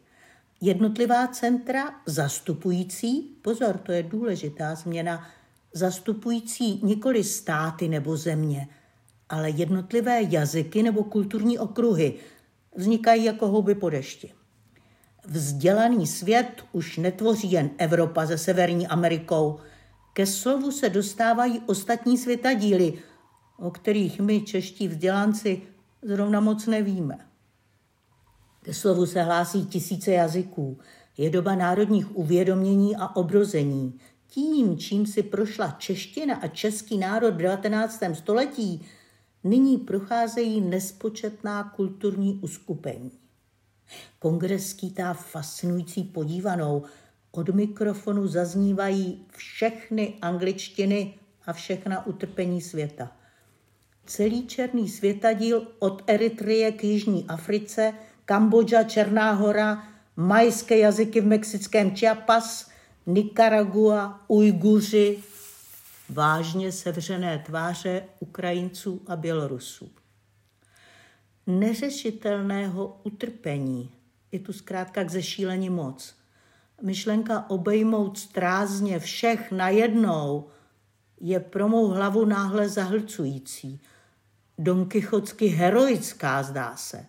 Jednotlivá 0.60 1.26
centra 1.26 1.94
zastupující, 2.06 3.36
pozor, 3.42 3.78
to 3.78 3.92
je 3.92 4.02
důležitá 4.02 4.75
změna, 4.75 5.26
zastupující 5.72 6.80
nikoli 6.84 7.25
státy 7.25 7.88
nebo 7.88 8.16
země, 8.16 8.68
ale 9.28 9.50
jednotlivé 9.50 10.22
jazyky 10.22 10.82
nebo 10.82 11.04
kulturní 11.04 11.58
okruhy 11.58 12.14
vznikají 12.76 13.25
jako 13.25 13.48
houby 13.48 13.75
po 13.75 13.90
dešti. 13.90 14.32
Vzdělaný 15.25 16.06
svět 16.06 16.64
už 16.72 16.96
netvoří 16.96 17.52
jen 17.52 17.70
Evropa 17.78 18.26
se 18.26 18.38
Severní 18.38 18.86
Amerikou. 18.86 19.58
Ke 20.12 20.26
slovu 20.26 20.72
se 20.72 20.88
dostávají 20.88 21.60
ostatní 21.66 22.18
světadíly, 22.18 22.92
o 23.58 23.70
kterých 23.70 24.20
my, 24.20 24.40
čeští 24.40 24.88
vzdělanci, 24.88 25.62
zrovna 26.02 26.40
moc 26.40 26.66
nevíme. 26.66 27.18
Ke 28.66 28.75
slovu 28.75 29.06
se 29.06 29.23
hlásí 29.23 29.66
tisíce 29.66 30.12
jazyků. 30.12 30.78
Je 31.16 31.30
doba 31.30 31.54
národních 31.54 32.16
uvědomění 32.16 32.96
a 32.96 33.16
obrození. 33.16 34.00
Tím, 34.26 34.78
čím 34.78 35.06
si 35.06 35.23
prošla 35.23 35.76
čeština 35.78 36.37
a 36.37 36.49
český 36.49 36.99
národ 36.99 37.35
v 37.35 37.37
19. 37.37 38.02
století, 38.12 38.87
nyní 39.44 39.78
procházejí 39.78 40.61
nespočetná 40.61 41.64
kulturní 41.76 42.40
uskupení. 42.42 43.11
Kongres 44.18 44.68
skýtá 44.68 45.14
fascinující 45.14 46.04
podívanou. 46.04 46.82
Od 47.30 47.49
mikrofonu 47.49 48.26
zaznívají 48.26 49.26
všechny 49.30 50.14
angličtiny 50.23 51.14
a 51.46 51.52
všechna 51.52 52.06
utrpení 52.06 52.61
světa. 52.61 53.12
Celý 54.06 54.46
černý 54.46 54.88
světadíl 54.88 55.66
od 55.78 56.02
Eritreje 56.06 56.73
k 56.73 56.85
Jižní 56.85 57.25
Africe, 57.28 57.94
Kambodža, 58.26 58.83
Černá 58.83 59.33
hora, 59.33 59.88
majské 60.16 60.78
jazyky 60.78 61.21
v 61.21 61.26
mexickém 61.26 61.97
Chiapas, 61.97 62.71
Nicaragua, 63.06 64.20
Ujguři, 64.29 65.18
vážně 66.09 66.72
sevřené 66.72 67.38
tváře 67.46 68.03
Ukrajinců 68.20 69.03
a 69.07 69.16
Bělorusů 69.16 69.90
neřešitelného 71.46 73.00
utrpení. 73.05 73.90
Je 74.33 74.38
tu 74.38 74.53
zkrátka 74.53 75.05
k 75.05 75.11
zešílení 75.11 75.70
moc. 75.70 76.14
Myšlenka 76.83 77.50
obejmout 77.50 78.18
strázně 78.18 78.98
všech 78.98 79.53
najednou 79.53 80.48
je 81.20 81.40
pro 81.40 81.68
mou 81.68 81.87
hlavu 81.87 82.24
náhle 82.24 82.68
zahlcující. 82.68 83.81
Don 84.59 84.87
Kichotsky 84.87 85.46
heroická, 85.46 86.42
zdá 86.42 86.77
se. 86.77 87.07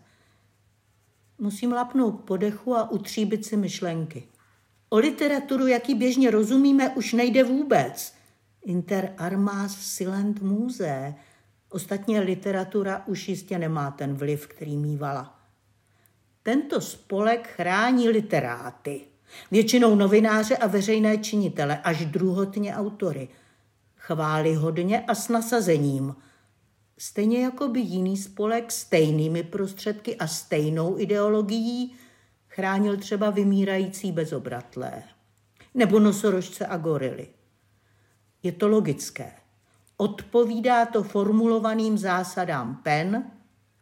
Musím 1.39 1.71
lapnout 1.71 2.21
podechu 2.21 2.76
a 2.76 2.91
utříbit 2.91 3.45
si 3.45 3.58
myšlenky. 3.58 4.23
O 4.89 4.97
literaturu, 4.97 5.67
jaký 5.67 5.95
běžně 5.95 6.32
rozumíme, 6.32 6.89
už 6.89 7.13
nejde 7.13 7.43
vůbec. 7.43 8.13
Inter 8.65 9.13
armas 9.17 9.78
silent 9.82 10.41
muse– 10.41 11.15
Ostatně 11.69 12.19
literatura 12.19 13.04
už 13.06 13.30
jistě 13.30 13.58
nemá 13.58 13.91
ten 13.91 14.13
vliv, 14.13 14.47
který 14.47 14.78
mývala. 14.78 15.39
Tento 16.43 16.82
spolek 16.82 17.47
chrání 17.47 18.10
literáty, 18.10 19.02
většinou 19.52 19.95
novináře 19.95 20.58
a 20.58 20.67
veřejné 20.67 21.17
činitele, 21.17 21.78
až 21.78 22.06
druhotně 22.06 22.76
autory. 22.76 23.28
Chválí 23.95 24.56
hodně 24.56 25.02
a 25.02 25.15
s 25.15 25.30
nasazením. 25.30 26.15
Stejně 26.98 27.44
jako 27.44 27.68
by 27.68 27.80
jiný 27.80 28.18
spolek 28.18 28.72
stejnými 28.72 29.44
prostředky 29.44 30.16
a 30.16 30.28
stejnou 30.28 31.00
ideologií 31.00 31.96
chránil 32.48 32.98
třeba 32.98 33.30
vymírající 33.30 34.12
bezobratlé. 34.12 35.04
Nebo 35.74 36.00
nosorožce 36.00 36.66
a 36.66 36.78
gorily. 36.78 37.28
Je 38.44 38.52
to 38.52 38.68
logické. 38.68 39.32
Odpovídá 39.98 40.86
to 40.86 41.04
formulovaným 41.04 41.98
zásadám 41.98 42.76
PEN 42.84 43.32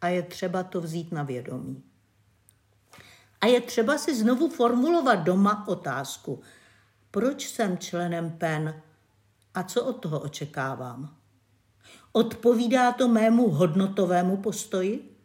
a 0.00 0.08
je 0.08 0.22
třeba 0.22 0.62
to 0.62 0.80
vzít 0.80 1.12
na 1.12 1.22
vědomí. 1.22 1.82
A 3.40 3.46
je 3.46 3.60
třeba 3.60 3.98
si 3.98 4.16
znovu 4.16 4.48
formulovat 4.48 5.14
doma 5.14 5.68
otázku, 5.68 6.40
proč 7.10 7.48
jsem 7.48 7.78
členem 7.78 8.30
PEN 8.30 8.82
a 9.54 9.62
co 9.62 9.84
od 9.84 9.92
toho 9.92 10.20
očekávám. 10.20 11.16
Odpovídá 12.16 12.92
to 12.92 13.08
mému 13.08 13.48
hodnotovému 13.48 14.36
postoji, 14.36 15.16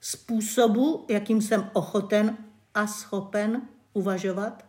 způsobu, 0.00 1.06
jakým 1.08 1.42
jsem 1.42 1.70
ochoten 1.72 2.36
a 2.74 2.86
schopen 2.86 3.62
uvažovat? 3.92 4.64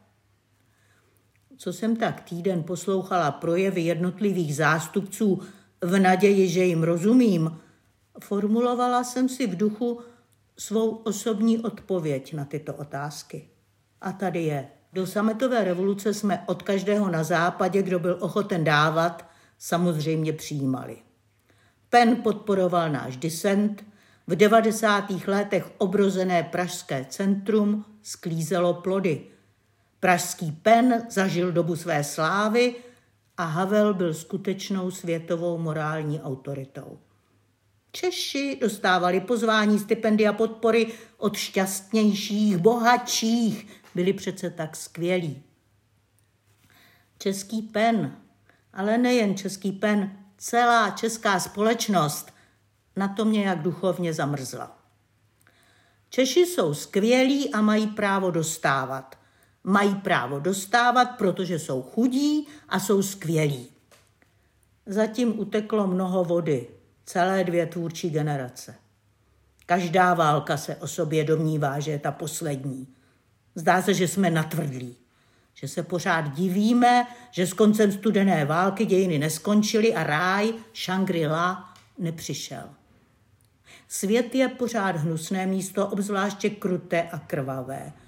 Co 1.58 1.74
jsem 1.74 1.96
tak 1.96 2.22
týden 2.22 2.64
poslouchala 2.64 3.32
projevy 3.32 3.82
jednotlivých 3.82 4.56
zástupců 4.56 5.42
v 5.82 6.00
naději, 6.00 6.50
že 6.50 6.64
jim 6.64 6.84
rozumím, 6.84 7.58
formulovala 8.24 9.04
jsem 9.04 9.30
si 9.30 9.48
v 9.48 9.58
duchu 9.58 10.00
svou 10.58 10.90
osobní 10.90 11.60
odpověď 11.60 12.34
na 12.34 12.46
tyto 12.46 12.74
otázky. 12.74 13.50
A 14.02 14.12
tady 14.12 14.44
je. 14.44 14.68
Do 14.94 15.08
sametové 15.08 15.64
revoluce 15.64 16.14
jsme 16.14 16.44
od 16.48 16.64
každého 16.64 17.10
na 17.10 17.24
západě, 17.24 17.84
kdo 17.84 18.00
byl 18.00 18.18
ochoten 18.20 18.64
dávat, 18.64 19.30
samozřejmě 19.58 20.34
přijímali. 20.34 21.09
Pen 21.90 22.16
podporoval 22.16 22.90
náš 22.90 23.18
disent, 23.18 23.86
v 24.28 24.36
90. 24.36 25.10
letech 25.28 25.72
obrozené 25.78 26.44
Pražské 26.44 27.06
centrum 27.10 27.86
sklízelo 28.02 28.74
plody. 28.74 29.26
Pražský 30.00 30.52
pen 30.52 31.04
zažil 31.10 31.52
dobu 31.52 31.76
své 31.76 32.04
slávy 32.04 32.76
a 33.38 33.44
Havel 33.44 33.94
byl 33.94 34.14
skutečnou 34.14 34.92
světovou 34.92 35.58
morální 35.58 36.22
autoritou. 36.22 37.00
Češi 37.92 38.58
dostávali 38.62 39.20
pozvání, 39.20 39.80
stipendia, 39.80 40.34
podpory 40.34 40.88
od 41.18 41.38
šťastnějších, 41.38 42.58
bohatších, 42.58 43.68
byli 43.96 44.14
přece 44.14 44.50
tak 44.50 44.76
skvělí. 44.76 45.44
Český 47.18 47.62
pen, 47.62 48.16
ale 48.74 48.98
nejen 48.98 49.38
český 49.38 49.72
pen, 49.72 50.19
celá 50.40 50.90
česká 50.90 51.40
společnost 51.40 52.34
na 52.96 53.08
to 53.08 53.26
mě 53.26 53.44
jak 53.44 53.62
duchovně 53.62 54.14
zamrzla. 54.14 54.78
Češi 56.10 56.40
jsou 56.40 56.74
skvělí 56.74 57.54
a 57.54 57.62
mají 57.62 57.88
právo 57.88 58.32
dostávat 58.32 59.20
mají 59.64 59.96
právo 59.96 60.40
dostávat, 60.40 61.06
protože 61.06 61.60
jsou 61.60 61.82
chudí 61.82 62.48
a 62.70 62.80
jsou 62.80 63.04
skvělí. 63.04 63.68
Zatím 64.86 65.40
uteklo 65.40 65.88
mnoho 65.88 66.24
vody, 66.24 66.68
celé 67.06 67.44
dvě 67.44 67.66
tvůrčí 67.66 68.10
generace. 68.10 68.76
Každá 69.66 70.14
válka 70.14 70.58
se 70.58 70.76
o 70.76 70.88
sobě 70.88 71.24
domnívá, 71.24 71.80
že 71.80 71.92
je 71.92 72.00
ta 72.00 72.12
poslední. 72.12 72.88
Zdá 73.56 73.82
se, 73.82 73.94
že 73.94 74.08
jsme 74.08 74.30
natvrdlí, 74.30 74.98
že 75.60 75.68
se 75.68 75.84
pořád 75.84 76.22
divíme, 76.22 77.08
že 77.32 77.48
s 77.48 77.54
koncem 77.54 77.92
studené 77.92 78.46
války 78.46 78.86
dějiny 78.86 79.20
neskončily 79.20 79.96
a 79.96 80.04
ráj 80.04 80.54
Shangri-La 80.74 81.74
nepřišel. 81.98 82.70
Svět 83.88 84.36
je 84.36 84.48
pořád 84.48 84.96
hnusné 84.96 85.46
místo, 85.46 85.88
obzvláště 85.88 86.50
kruté 86.50 87.02
a 87.02 87.20
krvavé– 87.20 87.94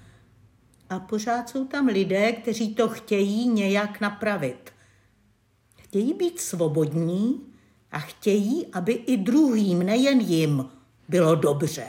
a 0.92 1.00
pořád 1.00 1.48
jsou 1.48 1.64
tam 1.64 1.86
lidé, 1.86 2.32
kteří 2.32 2.74
to 2.74 2.88
chtějí 2.88 3.48
nějak 3.48 4.00
napravit. 4.00 4.70
Chtějí 5.76 6.14
být 6.14 6.40
svobodní 6.40 7.40
a 7.92 7.98
chtějí, 7.98 8.66
aby 8.66 8.92
i 8.92 9.16
druhým, 9.16 9.78
nejen 9.78 10.20
jim, 10.20 10.64
bylo 11.08 11.34
dobře. 11.34 11.86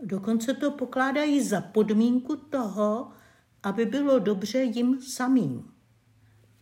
Dokonce 0.00 0.54
to 0.54 0.70
pokládají 0.70 1.42
za 1.42 1.60
podmínku 1.60 2.36
toho, 2.36 3.08
aby 3.66 3.86
bylo 3.86 4.18
dobře 4.18 4.58
jim 4.58 5.02
samým. 5.02 5.70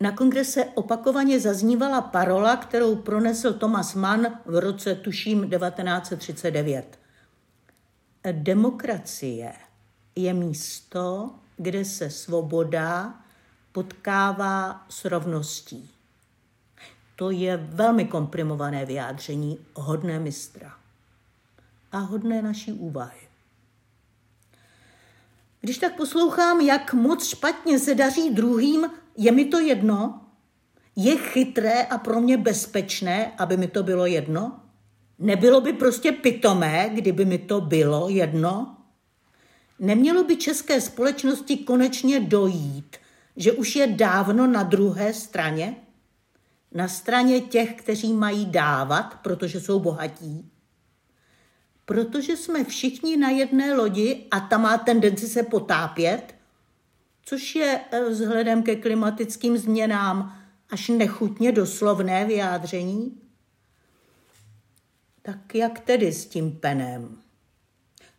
Na 0.01 0.12
kongrese 0.12 0.64
opakovaně 0.64 1.40
zaznívala 1.40 2.01
parola, 2.01 2.57
kterou 2.57 2.97
pronesl 2.97 3.53
Thomas 3.53 3.95
Mann 3.95 4.27
v 4.45 4.59
roce, 4.59 4.95
tuším, 4.95 5.51
1939. 5.51 6.99
Demokracie 8.33 9.53
je 10.17 10.35
místo, 10.35 11.35
kde 11.57 11.85
se 11.85 12.11
svoboda 12.11 13.14
potkává 13.73 14.87
s 14.88 15.05
rovností. 15.05 15.90
To 17.17 17.31
je 17.31 17.57
velmi 17.57 18.05
komprimované 18.05 18.85
vyjádření 18.85 19.59
hodné 19.75 20.21
mistra. 20.21 20.75
a 21.93 21.99
hodné 21.99 22.43
naší 22.43 22.73
úvahy. 22.73 23.24
Když 25.64 25.79
tak 25.79 25.96
poslouchám, 25.96 26.61
jak 26.61 26.94
moc 26.94 27.29
špatně 27.29 27.79
se 27.79 27.94
daří 27.94 28.31
druhým, 28.31 28.87
je 29.16 29.33
mi 29.33 29.44
to 29.44 29.61
jedno? 29.61 30.20
Je 30.96 31.16
chytré 31.16 31.83
a 31.83 31.98
pro 31.98 32.20
mě 32.20 32.37
bezpečné, 32.37 33.33
aby 33.38 33.57
mi 33.57 33.68
to 33.68 33.83
bylo 33.83 34.07
jedno? 34.07 34.61
Nebylo 35.18 35.61
by 35.61 35.72
prostě 35.72 36.12
pitomé, 36.12 36.90
kdyby 36.94 37.24
mi 37.24 37.38
to 37.38 37.61
bylo 37.61 38.09
jedno? 38.09 38.77
Nemělo 39.79 40.24
by 40.24 40.37
české 40.37 40.81
společnosti 40.81 41.57
konečně 41.57 42.20
dojít, 42.20 42.96
že 43.37 43.53
už 43.53 43.77
je 43.77 43.87
dávno 43.87 44.46
na 44.46 44.62
druhé 44.62 45.14
straně? 45.14 45.77
Na 46.72 46.88
straně 46.88 47.40
těch, 47.40 47.74
kteří 47.74 48.12
mají 48.12 48.46
dávat, 48.46 49.18
protože 49.22 49.61
jsou 49.61 49.81
bohatí? 49.81 50.50
Protože 51.85 52.37
jsme 52.37 52.64
všichni 52.64 53.16
na 53.16 53.31
jedné 53.31 53.75
lodi 53.75 54.27
a 54.31 54.40
ta 54.40 54.59
má 54.59 54.79
tendenci 54.79 55.29
se 55.29 55.42
potápět, 55.42 56.35
což 57.25 57.55
je 57.55 57.81
eh, 57.90 58.05
vzhledem 58.05 58.62
ke 58.62 58.77
klimatickým 58.77 59.59
změnám 59.59 60.38
až 60.70 60.88
nechutně 60.88 61.53
doslovné 61.53 62.25
vyjádření? 62.25 63.20
Tak 65.23 65.55
jak 65.55 65.81
tedy 65.81 66.12
s 66.12 66.27
tím 66.27 66.53
penem? 66.53 67.18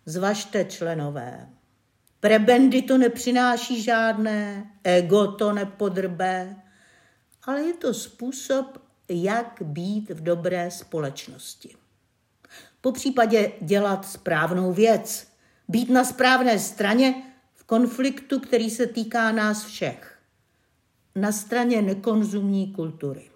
Zvažte 0.05 0.65
členové. 0.65 1.49
Prebendy 2.19 2.81
to 2.81 2.97
nepřináší 2.97 3.81
žádné, 3.81 4.71
ego 4.83 5.31
to 5.31 5.53
nepodrbe, 5.53 6.55
ale 7.43 7.61
je 7.61 7.73
to 7.73 7.93
způsob, 7.93 8.81
jak 9.09 9.57
být 9.61 10.09
v 10.09 10.23
dobré 10.23 10.71
společnosti. 10.71 11.75
Po 12.85 12.91
případě 12.91 13.51
dělat 13.61 14.05
správnou 14.05 14.73
věc, 14.73 15.27
být 15.67 15.89
na 15.89 16.03
správné 16.03 16.59
straně 16.59 17.23
v 17.53 17.63
konfliktu, 17.63 18.39
který 18.39 18.69
se 18.69 18.87
týká 18.87 19.31
nás 19.31 19.65
všech. 19.65 20.19
Na 21.15 21.31
straně 21.31 21.81
nekonzumní 21.81 22.73
kultury. 22.73 23.29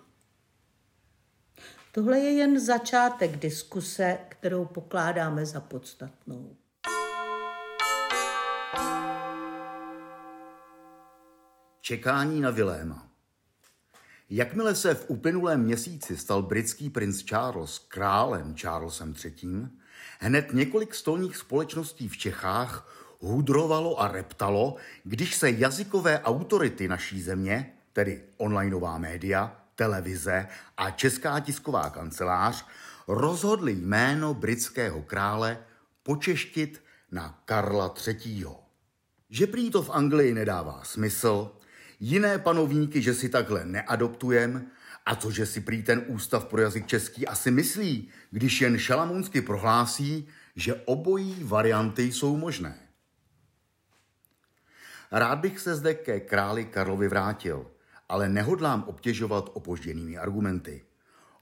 Tohle 1.92 2.20
je 2.20 2.32
jen 2.32 2.60
začátek 2.60 3.38
diskuse, 3.38 4.18
kterou 4.30 4.66
pokládáme 4.66 5.46
za 5.46 5.62
podstatnou. 5.62 6.56
Čekání 11.82 12.42
na 12.42 12.52
Viléma. 12.52 13.09
Jakmile 14.32 14.76
se 14.76 14.96
v 14.96 15.06
uplynulém 15.08 15.62
měsíci 15.62 16.18
stal 16.18 16.42
britský 16.42 16.90
princ 16.90 17.24
Charles 17.24 17.80
králem 17.80 18.56
Charlesem 18.56 19.16
III., 19.26 19.68
hned 20.20 20.54
několik 20.54 20.96
stolních 20.96 21.38
společností 21.38 22.08
v 22.10 22.18
Čechách 22.18 22.96
hudrovalo 23.20 24.02
a 24.02 24.08
reptalo, 24.08 24.76
když 25.04 25.36
se 25.36 25.52
jazykové 25.52 26.20
autority 26.20 26.88
naší 26.88 27.22
země, 27.22 27.74
tedy 27.94 28.24
onlineová 28.38 28.98
média, 28.98 29.60
televize 29.76 30.48
a 30.78 30.92
Česká 30.92 31.40
tisková 31.40 31.90
kancelář, 31.90 32.66
rozhodli 33.08 33.76
jméno 33.76 34.34
britského 34.34 35.02
krále 35.02 35.58
počeštit 36.04 36.84
na 37.12 37.42
Karla 37.46 37.94
III. 38.08 38.46
Že 39.30 39.48
prý 39.48 39.70
to 39.72 39.84
v 39.84 39.90
Anglii 39.90 40.34
nedává 40.34 40.82
smysl, 40.84 41.52
jiné 42.00 42.40
panovníky, 42.40 43.02
že 43.02 43.14
si 43.14 43.30
takhle 43.30 43.66
neadoptujem, 43.66 44.72
a 45.06 45.16
to, 45.16 45.32
že 45.32 45.46
si 45.46 45.62
prý 45.62 45.84
ten 45.84 46.06
ústav 46.08 46.46
pro 46.46 46.62
jazyk 46.62 46.88
český 46.88 47.28
asi 47.28 47.52
myslí, 47.52 48.10
když 48.32 48.62
jen 48.62 48.78
šalamounsky 48.78 49.42
prohlásí, 49.42 50.28
že 50.56 50.76
obojí 50.76 51.44
varianty 51.44 52.04
jsou 52.04 52.38
možné. 52.38 52.80
Rád 55.12 55.40
bych 55.40 55.60
se 55.60 55.76
zde 55.76 55.94
ke 55.94 56.20
králi 56.20 56.66
Karlovi 56.66 57.08
vrátil, 57.08 57.72
ale 58.10 58.30
nehodlám 58.30 58.84
obtěžovat 58.84 59.50
opožděnými 59.54 60.18
argumenty. 60.18 60.86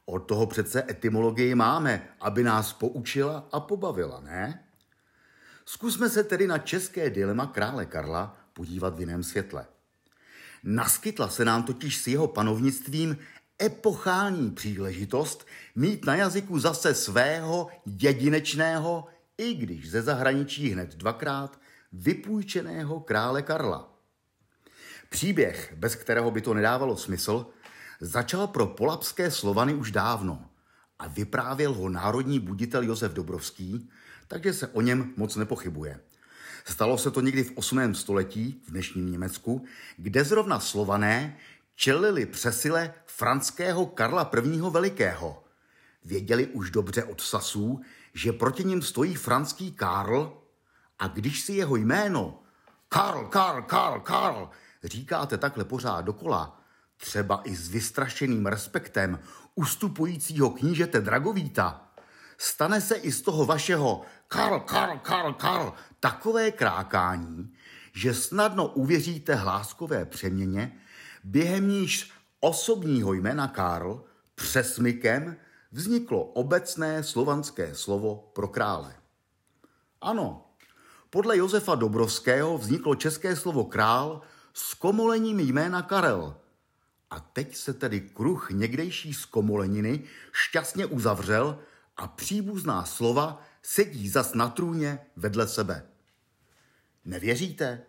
Od 0.05 0.19
toho 0.19 0.47
přece 0.47 0.83
etymologii 0.89 1.55
máme, 1.55 2.07
aby 2.21 2.43
nás 2.43 2.73
poučila 2.73 3.47
a 3.51 3.59
pobavila, 3.59 4.21
ne? 4.21 4.63
Zkusme 5.65 6.09
se 6.09 6.23
tedy 6.23 6.47
na 6.47 6.57
české 6.57 7.09
dilema 7.09 7.45
krále 7.45 7.85
Karla 7.85 8.37
podívat 8.53 8.95
v 8.95 8.99
jiném 8.99 9.23
světle. 9.23 9.65
Naskytla 10.69 11.29
se 11.29 11.45
nám 11.45 11.63
totiž 11.63 11.97
s 11.97 12.07
jeho 12.07 12.27
panovnictvím 12.27 13.17
epochální 13.61 14.51
příležitost 14.51 15.47
mít 15.75 16.05
na 16.05 16.15
jazyku 16.15 16.59
zase 16.59 16.93
svého 16.93 17.67
jedinečného, 17.85 19.07
i 19.37 19.53
když 19.53 19.91
ze 19.91 20.01
zahraničí 20.01 20.69
hned 20.69 20.95
dvakrát, 20.95 21.59
vypůjčeného 21.91 22.99
krále 22.99 23.41
Karla. 23.41 23.93
Příběh, 25.09 25.73
bez 25.77 25.95
kterého 25.95 26.31
by 26.31 26.41
to 26.41 26.53
nedávalo 26.53 26.97
smysl, 26.97 27.45
začal 28.01 28.47
pro 28.47 28.67
polapské 28.67 29.31
Slovany 29.31 29.73
už 29.73 29.91
dávno 29.91 30.49
a 30.99 31.07
vyprávěl 31.07 31.73
ho 31.73 31.89
národní 31.89 32.39
buditel 32.39 32.83
Josef 32.83 33.13
Dobrovský, 33.13 33.89
takže 34.27 34.53
se 34.53 34.67
o 34.67 34.81
něm 34.81 35.13
moc 35.17 35.35
nepochybuje. 35.35 35.99
Stalo 36.69 36.97
se 36.97 37.11
to 37.11 37.21
někdy 37.21 37.43
v 37.43 37.51
8. 37.55 37.95
století 37.95 38.61
v 38.67 38.71
dnešním 38.71 39.11
Německu, 39.11 39.65
kde 39.97 40.23
zrovna 40.23 40.59
slované 40.59 41.37
čelili 41.75 42.25
přesile 42.25 42.93
franského 43.05 43.85
Karla 43.85 44.31
I. 44.43 44.61
Velikého. 44.69 45.43
Věděli 46.05 46.47
už 46.47 46.71
dobře 46.71 47.03
od 47.03 47.21
Sasů, 47.21 47.81
že 48.13 48.33
proti 48.33 48.63
ním 48.63 48.81
stojí 48.81 49.15
franský 49.15 49.71
Karl 49.71 50.41
a 50.99 51.07
když 51.07 51.41
si 51.41 51.53
jeho 51.53 51.75
jméno 51.75 52.39
Karl, 52.89 53.27
Karl, 53.27 53.61
Karl, 53.61 53.99
Karl 53.99 54.49
říkáte 54.83 55.37
takhle 55.37 55.65
pořád 55.65 56.01
dokola, 56.01 56.61
třeba 56.97 57.41
i 57.43 57.55
s 57.55 57.69
vystrašeným 57.69 58.45
respektem 58.45 59.19
ustupujícího 59.55 60.49
knížete 60.49 61.01
Dragovíta, 61.01 61.86
stane 62.37 62.81
se 62.81 62.95
i 62.95 63.11
z 63.11 63.21
toho 63.21 63.45
vašeho 63.45 64.01
Karl, 64.27 64.59
Karl, 64.59 64.97
Karl, 64.97 65.33
Karl 65.33 65.73
takové 65.99 66.51
krákání, 66.51 67.53
že 67.93 68.13
snadno 68.13 68.67
uvěříte 68.67 69.35
hláskové 69.35 70.05
přeměně, 70.05 70.77
během 71.23 71.67
níž 71.67 72.11
osobního 72.39 73.13
jména 73.13 73.47
Karl 73.47 74.03
přesmykem 74.35 75.35
vzniklo 75.71 76.23
obecné 76.23 77.03
slovanské 77.03 77.75
slovo 77.75 78.31
pro 78.33 78.47
krále. 78.47 78.95
Ano, 80.01 80.45
podle 81.09 81.37
Josefa 81.37 81.75
Dobrovského 81.75 82.57
vzniklo 82.57 82.95
české 82.95 83.35
slovo 83.35 83.63
král 83.63 84.21
s 84.53 84.73
komolením 84.73 85.39
jména 85.39 85.81
Karel. 85.81 86.35
A 87.09 87.19
teď 87.19 87.55
se 87.55 87.73
tedy 87.73 88.01
kruh 88.01 88.51
někdejší 88.51 89.13
zkomoleniny 89.13 90.03
šťastně 90.31 90.85
uzavřel 90.85 91.59
a 91.97 92.07
příbuzná 92.07 92.85
slova 92.85 93.41
sedí 93.61 94.09
zas 94.09 94.33
na 94.33 94.49
trůně 94.49 94.99
vedle 95.15 95.47
sebe. 95.47 95.85
Nevěříte? 97.05 97.81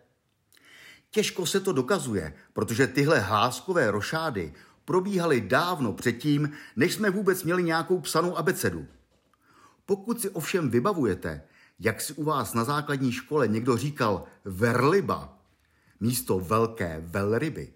Těžko 1.11 1.45
se 1.45 1.59
to 1.59 1.73
dokazuje, 1.73 2.33
protože 2.53 2.87
tyhle 2.87 3.19
hláskové 3.19 3.91
rošády 3.91 4.53
probíhaly 4.85 5.41
dávno 5.41 5.93
předtím, 5.93 6.51
než 6.75 6.93
jsme 6.93 7.09
vůbec 7.09 7.43
měli 7.43 7.63
nějakou 7.63 7.99
psanou 7.99 8.37
abecedu. 8.37 8.87
Pokud 9.85 10.21
si 10.21 10.29
ovšem 10.29 10.69
vybavujete, 10.69 11.41
jak 11.79 12.01
si 12.01 12.13
u 12.13 12.23
vás 12.23 12.53
na 12.53 12.63
základní 12.63 13.11
škole 13.11 13.47
někdo 13.47 13.77
říkal 13.77 14.23
verliba 14.45 15.39
místo 15.99 16.39
velké 16.39 17.01
velryby, 17.05 17.73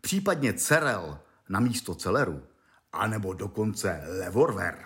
případně 0.00 0.52
cerel 0.52 1.18
na 1.48 1.60
místo 1.60 1.94
celeru, 1.94 2.42
anebo 2.92 3.32
dokonce 3.32 4.02
levorver, 4.18 4.84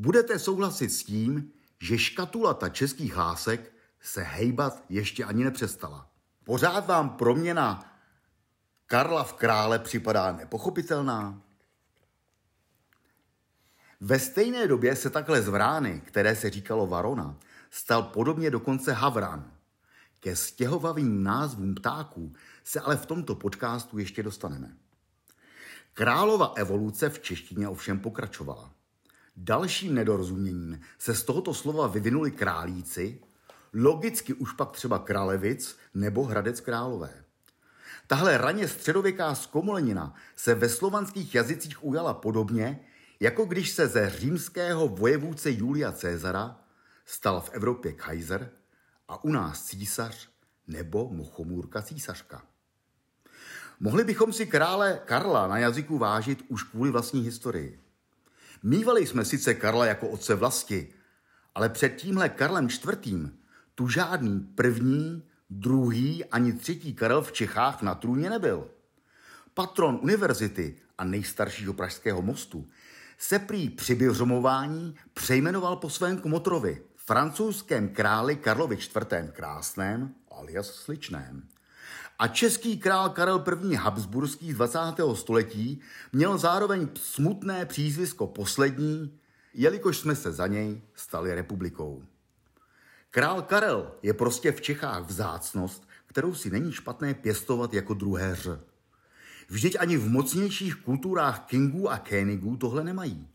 budete 0.00 0.38
souhlasit 0.38 0.88
s 0.90 1.04
tím, 1.04 1.52
že 1.80 1.98
škatulata 1.98 2.68
českých 2.68 3.14
hlásek 3.14 3.72
se 4.00 4.22
hejbat 4.22 4.84
ještě 4.88 5.24
ani 5.24 5.44
nepřestala. 5.44 6.10
Pořád 6.44 6.86
vám 6.86 7.10
proměna 7.10 7.96
Karla 8.86 9.24
v 9.24 9.32
krále 9.32 9.78
připadá 9.78 10.32
nepochopitelná? 10.32 11.42
Ve 14.00 14.18
stejné 14.18 14.66
době 14.66 14.96
se 14.96 15.10
takhle 15.10 15.42
z 15.42 15.48
Vrány, 15.48 16.02
které 16.06 16.36
se 16.36 16.50
říkalo 16.50 16.86
Varona, 16.86 17.36
stal 17.70 18.02
podobně 18.02 18.50
dokonce 18.50 18.92
Havran. 18.92 19.52
Ke 20.20 20.36
stěhovavým 20.36 21.22
názvům 21.22 21.74
ptáků 21.74 22.32
se 22.64 22.80
ale 22.80 22.96
v 22.96 23.06
tomto 23.06 23.34
podcastu 23.34 23.98
ještě 23.98 24.22
dostaneme. 24.22 24.76
Králova 25.92 26.52
evoluce 26.56 27.10
v 27.10 27.18
češtině 27.18 27.68
ovšem 27.68 28.00
pokračovala. 28.00 28.79
Dalším 29.42 29.94
nedorozuměním 29.94 30.80
se 30.98 31.14
z 31.14 31.22
tohoto 31.22 31.54
slova 31.54 31.86
vyvinuli 31.86 32.30
králíci, 32.30 33.20
logicky 33.74 34.34
už 34.34 34.52
pak 34.52 34.70
třeba 34.70 34.98
Kralevic 34.98 35.76
nebo 35.94 36.24
Hradec 36.24 36.60
Králové. 36.60 37.24
Tahle 38.06 38.38
raně 38.38 38.68
středověká 38.68 39.34
zkomolenina 39.34 40.14
se 40.36 40.54
ve 40.54 40.68
slovanských 40.68 41.34
jazycích 41.34 41.84
ujala 41.84 42.14
podobně, 42.14 42.80
jako 43.20 43.44
když 43.44 43.70
se 43.70 43.88
ze 43.88 44.10
římského 44.10 44.88
vojevůdce 44.88 45.50
Julia 45.50 45.92
Cezara 45.92 46.60
stal 47.06 47.40
v 47.40 47.50
Evropě 47.52 47.92
kaiser 47.92 48.50
a 49.08 49.24
u 49.24 49.32
nás 49.32 49.64
císař 49.64 50.28
nebo 50.66 51.08
mochomůrka 51.12 51.82
císařka. 51.82 52.42
Mohli 53.80 54.04
bychom 54.04 54.32
si 54.32 54.46
krále 54.46 55.00
Karla 55.04 55.46
na 55.46 55.58
jazyku 55.58 55.98
vážit 55.98 56.44
už 56.48 56.62
kvůli 56.62 56.90
vlastní 56.90 57.20
historii. 57.20 57.89
Mývali 58.62 59.06
jsme 59.06 59.24
sice 59.24 59.54
Karla 59.54 59.86
jako 59.86 60.08
otce 60.08 60.34
vlasti, 60.34 60.92
ale 61.54 61.68
před 61.68 61.88
tímhle 61.88 62.28
Karlem 62.28 62.66
IV. 62.66 63.30
tu 63.74 63.88
žádný 63.88 64.40
první, 64.40 65.22
druhý 65.50 66.24
ani 66.24 66.52
třetí 66.52 66.94
Karel 66.94 67.22
v 67.22 67.32
Čechách 67.32 67.82
na 67.82 67.94
trůně 67.94 68.30
nebyl. 68.30 68.70
Patron 69.54 69.98
univerzity 70.02 70.76
a 70.98 71.04
nejstaršího 71.04 71.72
pražského 71.72 72.22
mostu 72.22 72.68
se 73.18 73.38
prý 73.38 73.70
při 73.70 73.94
běžomování 73.94 74.94
přejmenoval 75.14 75.76
po 75.76 75.90
svém 75.90 76.18
kmotrovi, 76.18 76.82
francouzském 76.96 77.88
králi 77.88 78.36
Karlovi 78.36 78.76
IV. 78.76 79.32
Krásném 79.32 80.14
alias 80.30 80.66
Sličném. 80.74 81.48
A 82.20 82.28
český 82.28 82.78
král 82.78 83.10
Karel 83.10 83.44
I. 83.70 83.74
Habsburský 83.74 84.52
z 84.52 84.54
20. 84.54 84.78
století 85.14 85.80
měl 86.12 86.38
zároveň 86.38 86.88
smutné 86.94 87.66
přízvisko 87.66 88.26
poslední, 88.26 89.18
jelikož 89.54 89.98
jsme 89.98 90.16
se 90.16 90.32
za 90.32 90.46
něj 90.46 90.82
stali 90.94 91.34
republikou. 91.34 92.02
Král 93.10 93.42
Karel 93.42 93.92
je 94.02 94.14
prostě 94.14 94.52
v 94.52 94.60
Čechách 94.60 95.02
vzácnost, 95.02 95.88
kterou 96.06 96.34
si 96.34 96.50
není 96.50 96.72
špatné 96.72 97.14
pěstovat 97.14 97.74
jako 97.74 97.94
druhé 97.94 98.34
ř. 98.36 98.60
Vždyť 99.48 99.76
ani 99.80 99.96
v 99.96 100.08
mocnějších 100.08 100.76
kulturách 100.76 101.40
Kingů 101.46 101.90
a 101.90 101.98
Kénigů 101.98 102.56
tohle 102.56 102.84
nemají. 102.84 103.28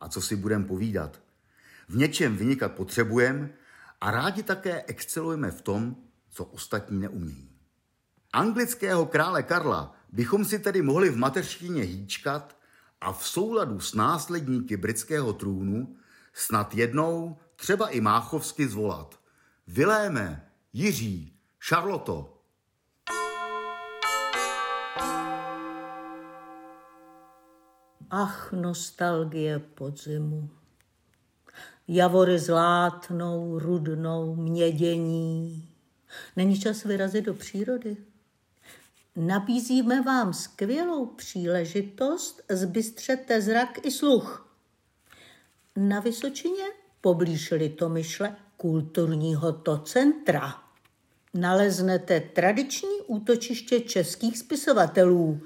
A 0.00 0.08
co 0.08 0.20
si 0.20 0.36
budem 0.36 0.64
povídat? 0.64 1.20
V 1.88 1.96
něčem 1.96 2.36
vynikat 2.36 2.72
potřebujeme 2.72 3.50
a 4.00 4.10
rádi 4.10 4.42
také 4.42 4.82
excelujeme 4.82 5.50
v 5.50 5.62
tom, 5.62 5.96
co 6.30 6.44
ostatní 6.44 7.00
neumějí. 7.00 7.45
Anglického 8.32 9.06
krále 9.06 9.42
Karla 9.42 9.94
bychom 10.12 10.44
si 10.44 10.58
tedy 10.58 10.82
mohli 10.82 11.10
v 11.10 11.16
mateřštině 11.16 11.82
hýčkat 11.82 12.56
a 13.00 13.12
v 13.12 13.28
souladu 13.28 13.80
s 13.80 13.94
následníky 13.94 14.76
britského 14.76 15.32
trůnu 15.32 15.96
snad 16.32 16.74
jednou 16.74 17.38
třeba 17.56 17.88
i 17.88 18.00
máchovsky 18.00 18.68
zvolat. 18.68 19.20
Viléme, 19.66 20.50
Jiří, 20.72 21.36
Šarloto. 21.60 22.32
Ach, 28.10 28.52
nostalgie 28.52 29.58
podzimu. 29.58 30.50
Javory 31.88 32.38
zlátnou, 32.38 33.58
rudnou, 33.58 34.36
mědění. 34.36 35.68
Není 36.36 36.60
čas 36.60 36.84
vyrazit 36.84 37.24
do 37.24 37.34
přírody? 37.34 37.96
Nabízíme 39.16 40.02
vám 40.02 40.32
skvělou 40.32 41.06
příležitost, 41.06 42.42
zbystřete 42.48 43.40
zrak 43.40 43.86
i 43.86 43.90
sluch. 43.90 44.48
Na 45.76 46.00
Vysočině, 46.00 46.64
poblíž 47.00 47.50
Litomyšle, 47.50 48.36
kulturního 48.56 49.52
to 49.52 49.78
centra, 49.78 50.62
naleznete 51.34 52.20
tradiční 52.20 53.00
útočiště 53.06 53.80
českých 53.80 54.38
spisovatelů, 54.38 55.40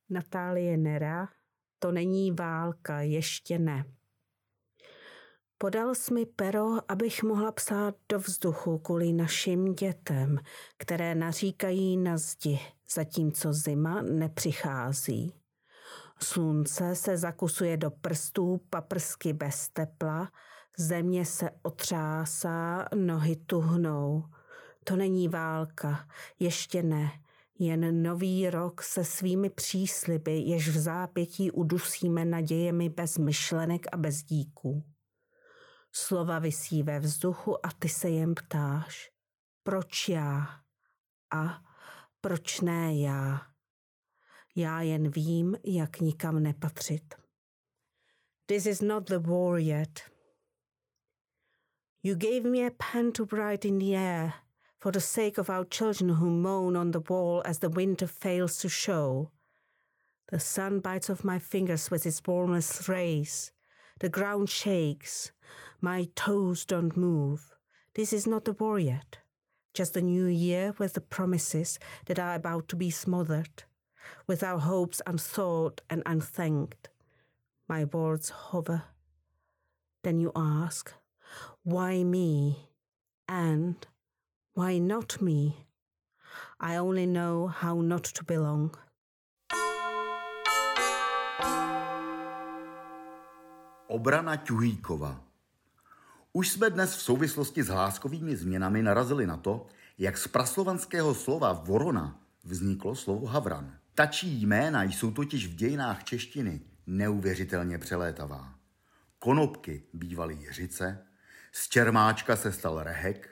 Natálie 0.10 0.77
Nera, 0.77 1.30
to 1.80 1.91
není 1.91 2.32
válka, 2.32 3.01
ještě 3.01 3.60
ne. 3.60 3.97
Podal 5.60 5.93
mi 6.13 6.26
pero, 6.26 6.78
abych 6.88 7.24
mohla 7.24 7.52
psát 7.52 7.96
do 8.10 8.20
vzduchu 8.20 8.78
kvůli 8.78 9.13
našim 9.13 9.76
dětem, 9.76 10.39
které 10.78 11.15
naříkají 11.15 11.98
na 11.98 12.17
zdi, 12.17 12.60
zatímco 12.93 13.54
zima 13.54 14.02
nepřichází. 14.02 15.34
Slunce 16.22 16.96
se 16.96 17.17
zakusuje 17.17 17.78
do 17.78 17.91
prstů 17.91 18.62
paprsky 18.70 19.34
bez 19.34 19.70
tepla, 19.70 20.32
země 20.78 21.26
se 21.26 21.50
otřásá, 21.62 22.86
nohy 22.96 23.36
tuhnou. 23.36 24.24
To 24.84 24.96
není 24.96 25.28
válka, 25.28 26.08
ještě 26.39 26.84
ne, 26.84 27.12
jen 27.60 28.04
nový 28.04 28.50
rok 28.50 28.82
se 28.82 29.04
svými 29.04 29.50
přísliby, 29.50 30.39
jež 30.39 30.70
v 30.70 30.78
zápětí 30.78 31.52
udusíme 31.52 32.26
nadějemi 32.26 32.89
bez 32.89 33.17
myšlenek 33.17 33.86
a 33.91 33.98
bez 33.98 34.24
díků. 34.24 34.84
Slova 35.98 36.40
visí 36.40 36.84
ve 36.84 37.00
vzduchu 37.00 37.66
a 37.66 37.72
ty 37.80 37.90
se 37.90 38.10
jen 38.10 38.36
ptáš. 38.36 39.12
Proč 39.64 40.10
já? 40.10 40.62
A 41.34 41.64
proč 42.22 42.62
ne 42.62 43.00
já? 43.00 43.48
Já 44.56 44.82
jen 44.82 45.10
vím, 45.10 45.58
jak 45.64 46.00
nikam 46.00 46.44
nepatřit. 46.44 47.16
This 48.46 48.66
is 48.66 48.82
not 48.82 49.08
the 49.08 49.20
war 49.20 49.60
yet. 49.60 50.00
You 52.04 52.16
gave 52.16 52.42
me 52.42 52.68
a 52.68 52.72
pen 52.92 53.12
to 53.12 53.26
write 53.26 53.68
in 53.68 53.80
the 53.80 53.98
air 53.98 54.34
for 54.80 54.92
the 54.92 55.02
sake 55.02 55.42
of 55.42 55.50
our 55.50 55.66
children 55.66 56.10
who 56.10 56.30
moan 56.30 56.78
on 56.78 56.92
the 56.92 57.02
wall 57.10 57.42
as 57.46 57.60
the 57.60 57.70
winter 57.70 58.08
fails 58.08 58.58
to 58.62 58.70
show. 58.70 59.32
The 60.32 60.40
sun 60.40 60.80
bites 60.80 61.10
off 61.10 61.24
my 61.24 61.40
fingers 61.40 61.92
with 61.92 62.06
its 62.06 62.22
warmest 62.28 62.88
rays. 62.88 63.52
The 64.00 64.10
ground 64.10 64.50
shakes. 64.50 65.32
My 65.82 66.08
toes 66.16 66.66
don't 66.66 66.96
move. 66.96 67.56
This 67.96 68.14
is 68.14 68.28
not 68.28 68.46
the 68.46 68.54
war 68.54 68.78
yet. 68.78 69.18
Just 69.74 69.98
a 69.98 70.02
new 70.02 70.26
year 70.26 70.76
with 70.78 70.94
the 70.94 71.02
promises 71.02 71.80
that 72.06 72.20
are 72.20 72.36
about 72.36 72.68
to 72.70 72.76
be 72.76 72.90
smothered, 72.90 73.64
with 74.28 74.44
our 74.44 74.60
hopes 74.60 75.02
unthought 75.06 75.82
and 75.90 76.04
unthanked. 76.06 76.90
My 77.68 77.86
words 77.86 78.30
hover. 78.30 78.84
Then 80.04 80.20
you 80.20 80.32
ask, 80.36 80.94
why 81.64 82.04
me? 82.04 82.70
And 83.28 83.76
why 84.54 84.78
not 84.78 85.22
me? 85.22 85.66
I 86.60 86.76
only 86.76 87.06
know 87.06 87.48
how 87.48 87.82
not 87.82 88.04
to 88.06 88.24
belong. 88.24 88.76
Obrana 93.88 94.36
Ťuhýkova 94.36 95.23
Už 96.34 96.50
jsme 96.50 96.69
dnes 96.69 96.95
v 96.95 97.02
souvislosti 97.02 97.63
s 97.63 97.67
hláskovými 97.67 98.36
změnami 98.36 98.84
narazili 98.84 99.28
na 99.28 99.38
to, 99.38 99.67
jak 99.97 100.17
z 100.17 100.28
praslovanského 100.28 101.15
slova 101.15 101.54
vorona 101.54 102.19
vzniklo 102.43 102.95
slovo 102.95 103.28
havran. 103.28 103.78
Tačí 103.95 104.41
jména 104.41 104.84
jsou 104.84 105.12
totiž 105.12 105.47
v 105.47 105.56
dějinách 105.56 106.04
češtiny 106.04 106.62
neuvěřitelně 106.88 107.78
přelétavá. 107.78 108.56
Konopky 109.19 109.84
bývaly 109.93 110.38
jeřice, 110.41 111.06
z 111.52 111.69
čermáčka 111.69 112.36
se 112.36 112.52
stal 112.52 112.84
rehek, 112.84 113.30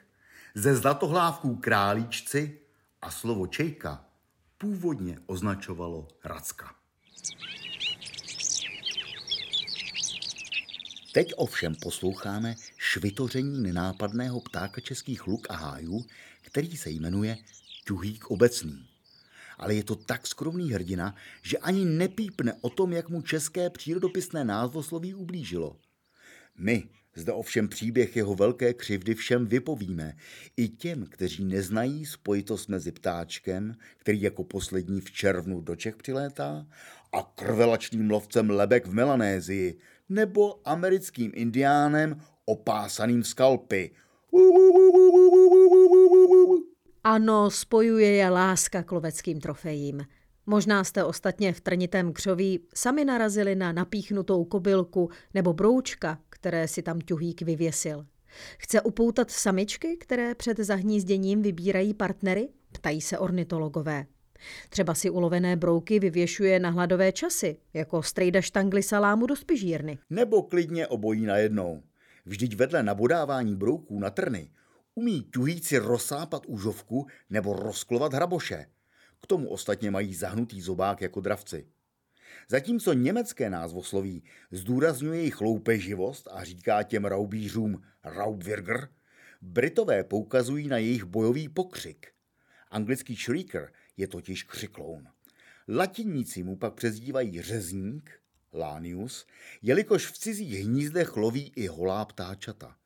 ze 0.54 0.76
zlatohlávků 0.76 1.56
králíčci 1.56 2.60
a 3.02 3.10
slovo 3.10 3.46
čejka 3.46 4.04
původně 4.58 5.18
označovalo 5.26 6.08
racka. 6.24 6.74
Teď 11.16 11.32
ovšem 11.36 11.74
posloucháme 11.82 12.54
švitoření 12.76 13.62
nenápadného 13.62 14.40
ptáka 14.40 14.80
českých 14.80 15.26
luk 15.26 15.46
a 15.50 15.54
hájů, 15.56 16.04
který 16.42 16.76
se 16.76 16.90
jmenuje 16.90 17.36
Ťuhýk 17.84 18.30
obecný. 18.30 18.88
Ale 19.58 19.74
je 19.74 19.84
to 19.84 19.94
tak 19.94 20.26
skromný 20.26 20.72
hrdina, 20.72 21.14
že 21.42 21.58
ani 21.58 21.84
nepípne 21.84 22.54
o 22.60 22.70
tom, 22.70 22.92
jak 22.92 23.08
mu 23.08 23.22
české 23.22 23.70
přírodopisné 23.70 24.44
názvosloví 24.44 25.14
ublížilo. 25.14 25.76
My 26.58 26.88
Zde 27.16 27.32
ovšem 27.32 27.68
příběh 27.68 28.16
jeho 28.16 28.34
velké 28.34 28.74
křivdy 28.74 29.14
všem 29.14 29.46
vypovíme. 29.46 30.16
I 30.56 30.68
těm, 30.68 31.06
kteří 31.06 31.44
neznají 31.44 32.06
spojitost 32.06 32.68
mezi 32.68 32.92
ptáčkem, 32.92 33.76
který 33.96 34.22
jako 34.22 34.44
poslední 34.44 35.00
v 35.00 35.10
červnu 35.10 35.60
do 35.60 35.76
Čech 35.76 35.96
přilétá, 35.96 36.66
a 37.12 37.22
krvelačným 37.34 38.10
lovcem 38.10 38.50
lebek 38.50 38.86
v 38.86 38.94
Melanézii, 38.94 39.78
nebo 40.08 40.68
americkým 40.68 41.32
indiánem 41.34 42.20
opásaným 42.44 43.24
skalpy. 43.24 43.90
Ano, 47.04 47.50
spojuje 47.50 48.10
je 48.10 48.30
láska 48.30 48.82
k 48.82 48.92
loveckým 48.92 49.40
trofejím. 49.40 50.06
Možná 50.46 50.84
jste 50.84 51.04
ostatně 51.04 51.52
v 51.52 51.60
trnitém 51.60 52.12
křoví 52.12 52.60
sami 52.74 53.04
narazili 53.04 53.54
na 53.54 53.72
napíchnutou 53.72 54.44
kobylku 54.44 55.10
nebo 55.34 55.52
broučka, 55.52 56.18
které 56.30 56.68
si 56.68 56.82
tam 56.82 57.00
ťuhýk 57.00 57.42
vyvěsil. 57.42 58.06
Chce 58.58 58.80
upoutat 58.80 59.30
samičky, 59.30 59.96
které 59.96 60.34
před 60.34 60.58
zahnízděním 60.58 61.42
vybírají 61.42 61.94
partnery? 61.94 62.48
Ptají 62.72 63.00
se 63.00 63.18
ornitologové. 63.18 64.06
Třeba 64.68 64.94
si 64.94 65.10
ulovené 65.10 65.56
brouky 65.56 65.98
vyvěšuje 65.98 66.60
na 66.60 66.70
hladové 66.70 67.12
časy, 67.12 67.56
jako 67.74 68.02
strejda 68.02 68.40
štangly 68.40 68.82
salámu 68.82 69.26
do 69.26 69.36
spižírny. 69.36 69.98
Nebo 70.10 70.42
klidně 70.42 70.86
obojí 70.86 71.26
najednou. 71.26 71.82
Vždyť 72.26 72.56
vedle 72.56 72.82
nabodávání 72.82 73.56
brouků 73.56 73.98
na 73.98 74.10
trny 74.10 74.50
umí 74.94 75.26
ťuhýci 75.32 75.78
rozsápat 75.78 76.46
úžovku 76.46 77.06
nebo 77.30 77.52
rozklovat 77.52 78.14
hraboše. 78.14 78.66
K 79.22 79.26
tomu 79.26 79.48
ostatně 79.48 79.90
mají 79.90 80.14
zahnutý 80.14 80.60
zobák 80.60 81.00
jako 81.02 81.20
dravci. 81.20 81.66
Zatímco 82.48 82.92
německé 82.92 83.50
názvosloví 83.50 84.22
zdůrazňuje 84.50 85.18
jejich 85.18 85.40
loupeživost 85.40 86.28
a 86.30 86.44
říká 86.44 86.82
těm 86.82 87.04
raubířům 87.04 87.82
Raubwirger, 88.04 88.88
Britové 89.42 90.04
poukazují 90.04 90.68
na 90.68 90.78
jejich 90.78 91.04
bojový 91.04 91.48
pokřik. 91.48 92.06
Anglický 92.70 93.14
shrieker 93.14 93.72
je 93.96 94.08
totiž 94.08 94.42
křikloun. 94.42 95.08
Latiníci 95.68 96.42
mu 96.42 96.56
pak 96.56 96.74
přezdívají 96.74 97.42
řezník, 97.42 98.10
Lanius, 98.52 99.26
jelikož 99.62 100.06
v 100.06 100.18
cizích 100.18 100.64
hnízdech 100.64 101.16
loví 101.16 101.52
i 101.56 101.66
holá 101.66 102.04
ptáčata. 102.04 102.76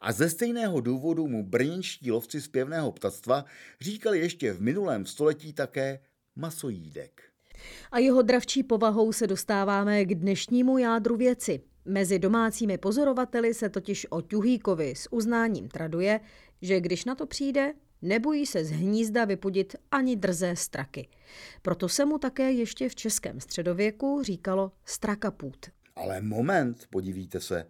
A 0.00 0.12
ze 0.12 0.30
stejného 0.30 0.80
důvodu 0.80 1.28
mu 1.28 1.44
brněnští 1.44 2.10
lovci 2.10 2.40
zpěvného 2.40 2.92
ptactva 2.92 3.44
říkali 3.80 4.18
ještě 4.18 4.52
v 4.52 4.62
minulém 4.62 5.06
století 5.06 5.52
také 5.52 5.98
masojídek. 6.36 7.22
A 7.90 7.98
jeho 7.98 8.22
dravčí 8.22 8.62
povahou 8.62 9.12
se 9.12 9.26
dostáváme 9.26 10.04
k 10.04 10.14
dnešnímu 10.14 10.78
jádru 10.78 11.16
věci. 11.16 11.60
Mezi 11.84 12.18
domácími 12.18 12.78
pozorovateli 12.78 13.54
se 13.54 13.68
totiž 13.68 14.06
o 14.10 14.20
Ťuhýkovi 14.20 14.94
s 14.96 15.12
uznáním 15.12 15.68
traduje, 15.68 16.20
že 16.62 16.80
když 16.80 17.04
na 17.04 17.14
to 17.14 17.26
přijde, 17.26 17.74
nebojí 18.02 18.46
se 18.46 18.64
z 18.64 18.70
hnízda 18.70 19.24
vypudit 19.24 19.76
ani 19.90 20.16
drzé 20.16 20.56
straky. 20.56 21.08
Proto 21.62 21.88
se 21.88 22.04
mu 22.04 22.18
také 22.18 22.52
ještě 22.52 22.88
v 22.88 22.94
českém 22.94 23.40
středověku 23.40 24.22
říkalo 24.22 24.72
strakapút. 24.84 25.66
Ale 25.96 26.20
moment, 26.20 26.86
podívíte 26.90 27.40
se, 27.40 27.66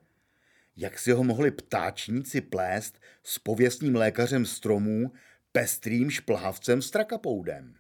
jak 0.77 0.99
si 0.99 1.13
ho 1.13 1.25
mohli 1.25 1.51
ptáčníci 1.51 2.41
plést 2.41 2.99
s 3.23 3.39
pověstným 3.39 3.95
lékařem 3.95 4.47
stromů, 4.47 5.13
pestrým 5.53 6.11
šplhavcem 6.11 6.83
strakapoudem. 6.83 7.75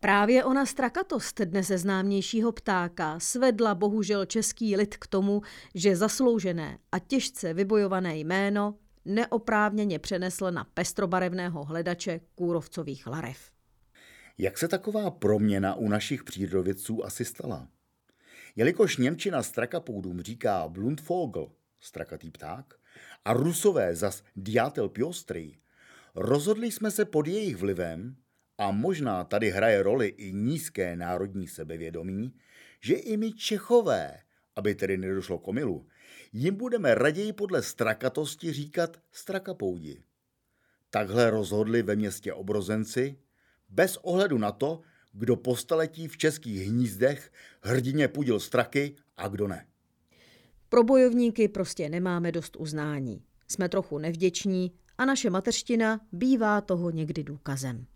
Právě 0.00 0.44
ona 0.44 0.66
strakatost 0.66 1.40
dnes 1.40 1.66
známějšího 1.66 2.52
ptáka 2.52 3.20
svedla 3.20 3.74
bohužel 3.74 4.24
český 4.24 4.76
lid 4.76 4.96
k 4.96 5.06
tomu, 5.06 5.42
že 5.74 5.96
zasloužené 5.96 6.78
a 6.92 6.98
těžce 6.98 7.54
vybojované 7.54 8.18
jméno 8.18 8.74
neoprávněně 9.04 9.98
přenesl 9.98 10.50
na 10.50 10.64
pestrobarevného 10.64 11.64
hledače 11.64 12.20
kůrovcových 12.34 13.06
larev. 13.06 13.50
Jak 14.38 14.58
se 14.58 14.68
taková 14.68 15.10
proměna 15.10 15.74
u 15.74 15.88
našich 15.88 16.24
přírodovědců 16.24 17.04
asi 17.04 17.24
stala? 17.24 17.68
Jelikož 18.56 18.96
Němčina 18.96 19.42
strakapoudům 19.42 20.20
říká 20.20 20.68
Blundvogel, 20.68 21.50
strakatý 21.80 22.30
pták, 22.30 22.74
a 23.24 23.32
Rusové 23.32 23.96
zas 23.96 24.22
Diatel 24.36 24.88
piostrý, 24.88 25.56
rozhodli 26.14 26.72
jsme 26.72 26.90
se 26.90 27.04
pod 27.04 27.26
jejich 27.26 27.56
vlivem, 27.56 28.16
a 28.58 28.70
možná 28.70 29.24
tady 29.24 29.50
hraje 29.50 29.82
roli 29.82 30.06
i 30.08 30.32
nízké 30.32 30.96
národní 30.96 31.48
sebevědomí, 31.48 32.34
že 32.80 32.94
i 32.94 33.16
my 33.16 33.32
Čechové, 33.32 34.18
aby 34.56 34.74
tedy 34.74 34.96
nedošlo 34.96 35.38
k 35.38 35.48
omilu, 35.48 35.86
jim 36.32 36.56
budeme 36.56 36.94
raději 36.94 37.32
podle 37.32 37.62
strakatosti 37.62 38.52
říkat 38.52 38.96
strakapoudi. 39.12 40.02
Takhle 40.90 41.30
rozhodli 41.30 41.82
ve 41.82 41.96
městě 41.96 42.32
obrozenci, 42.32 43.16
bez 43.68 43.96
ohledu 43.96 44.38
na 44.38 44.52
to, 44.52 44.80
kdo 45.12 45.36
po 45.36 45.56
staletí 45.56 46.08
v 46.08 46.16
českých 46.16 46.68
hnízdech 46.68 47.32
hrdině 47.62 48.08
pudil 48.08 48.40
straky 48.40 48.96
a 49.16 49.28
kdo 49.28 49.48
ne. 49.48 49.66
Pro 50.68 50.84
bojovníky 50.84 51.48
prostě 51.48 51.88
nemáme 51.88 52.32
dost 52.32 52.56
uznání. 52.56 53.22
Jsme 53.48 53.68
trochu 53.68 53.98
nevděční 53.98 54.72
a 54.98 55.04
naše 55.04 55.30
mateřština 55.30 56.00
bývá 56.12 56.60
toho 56.60 56.90
někdy 56.90 57.24
důkazem. 57.24 57.86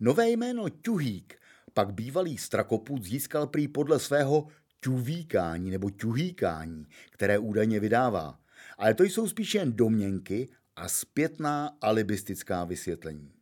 Nové 0.00 0.30
jméno 0.30 0.68
Ťuhík 0.68 1.38
pak 1.74 1.94
bývalý 1.94 2.38
strakoput 2.38 3.04
získal 3.04 3.46
prý 3.46 3.68
podle 3.68 3.98
svého 3.98 4.46
ťuvíkání 4.80 5.70
nebo 5.70 5.90
ťuhýkání, 5.90 6.86
které 7.10 7.38
údajně 7.38 7.80
vydává. 7.80 8.40
Ale 8.78 8.94
to 8.94 9.04
jsou 9.04 9.28
spíše 9.28 9.58
jen 9.58 9.72
domněnky 9.72 10.48
a 10.76 10.88
zpětná 10.88 11.76
alibistická 11.80 12.64
vysvětlení. 12.64 13.32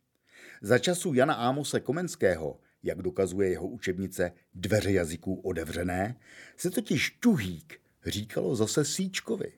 Za 0.63 0.79
času 0.79 1.15
Jana 1.15 1.35
Ámose 1.35 1.81
Komenského, 1.81 2.61
jak 2.83 3.03
dokazuje 3.03 3.51
jeho 3.51 3.69
učebnice 3.69 4.33
Dveře 4.55 4.93
jazyků 4.93 5.35
odevřené, 5.35 6.17
se 6.57 6.71
totiž 6.71 7.19
ťuhýk 7.23 7.81
říkalo 8.07 8.57
zase 8.57 8.85
Síčkovi. 8.85 9.53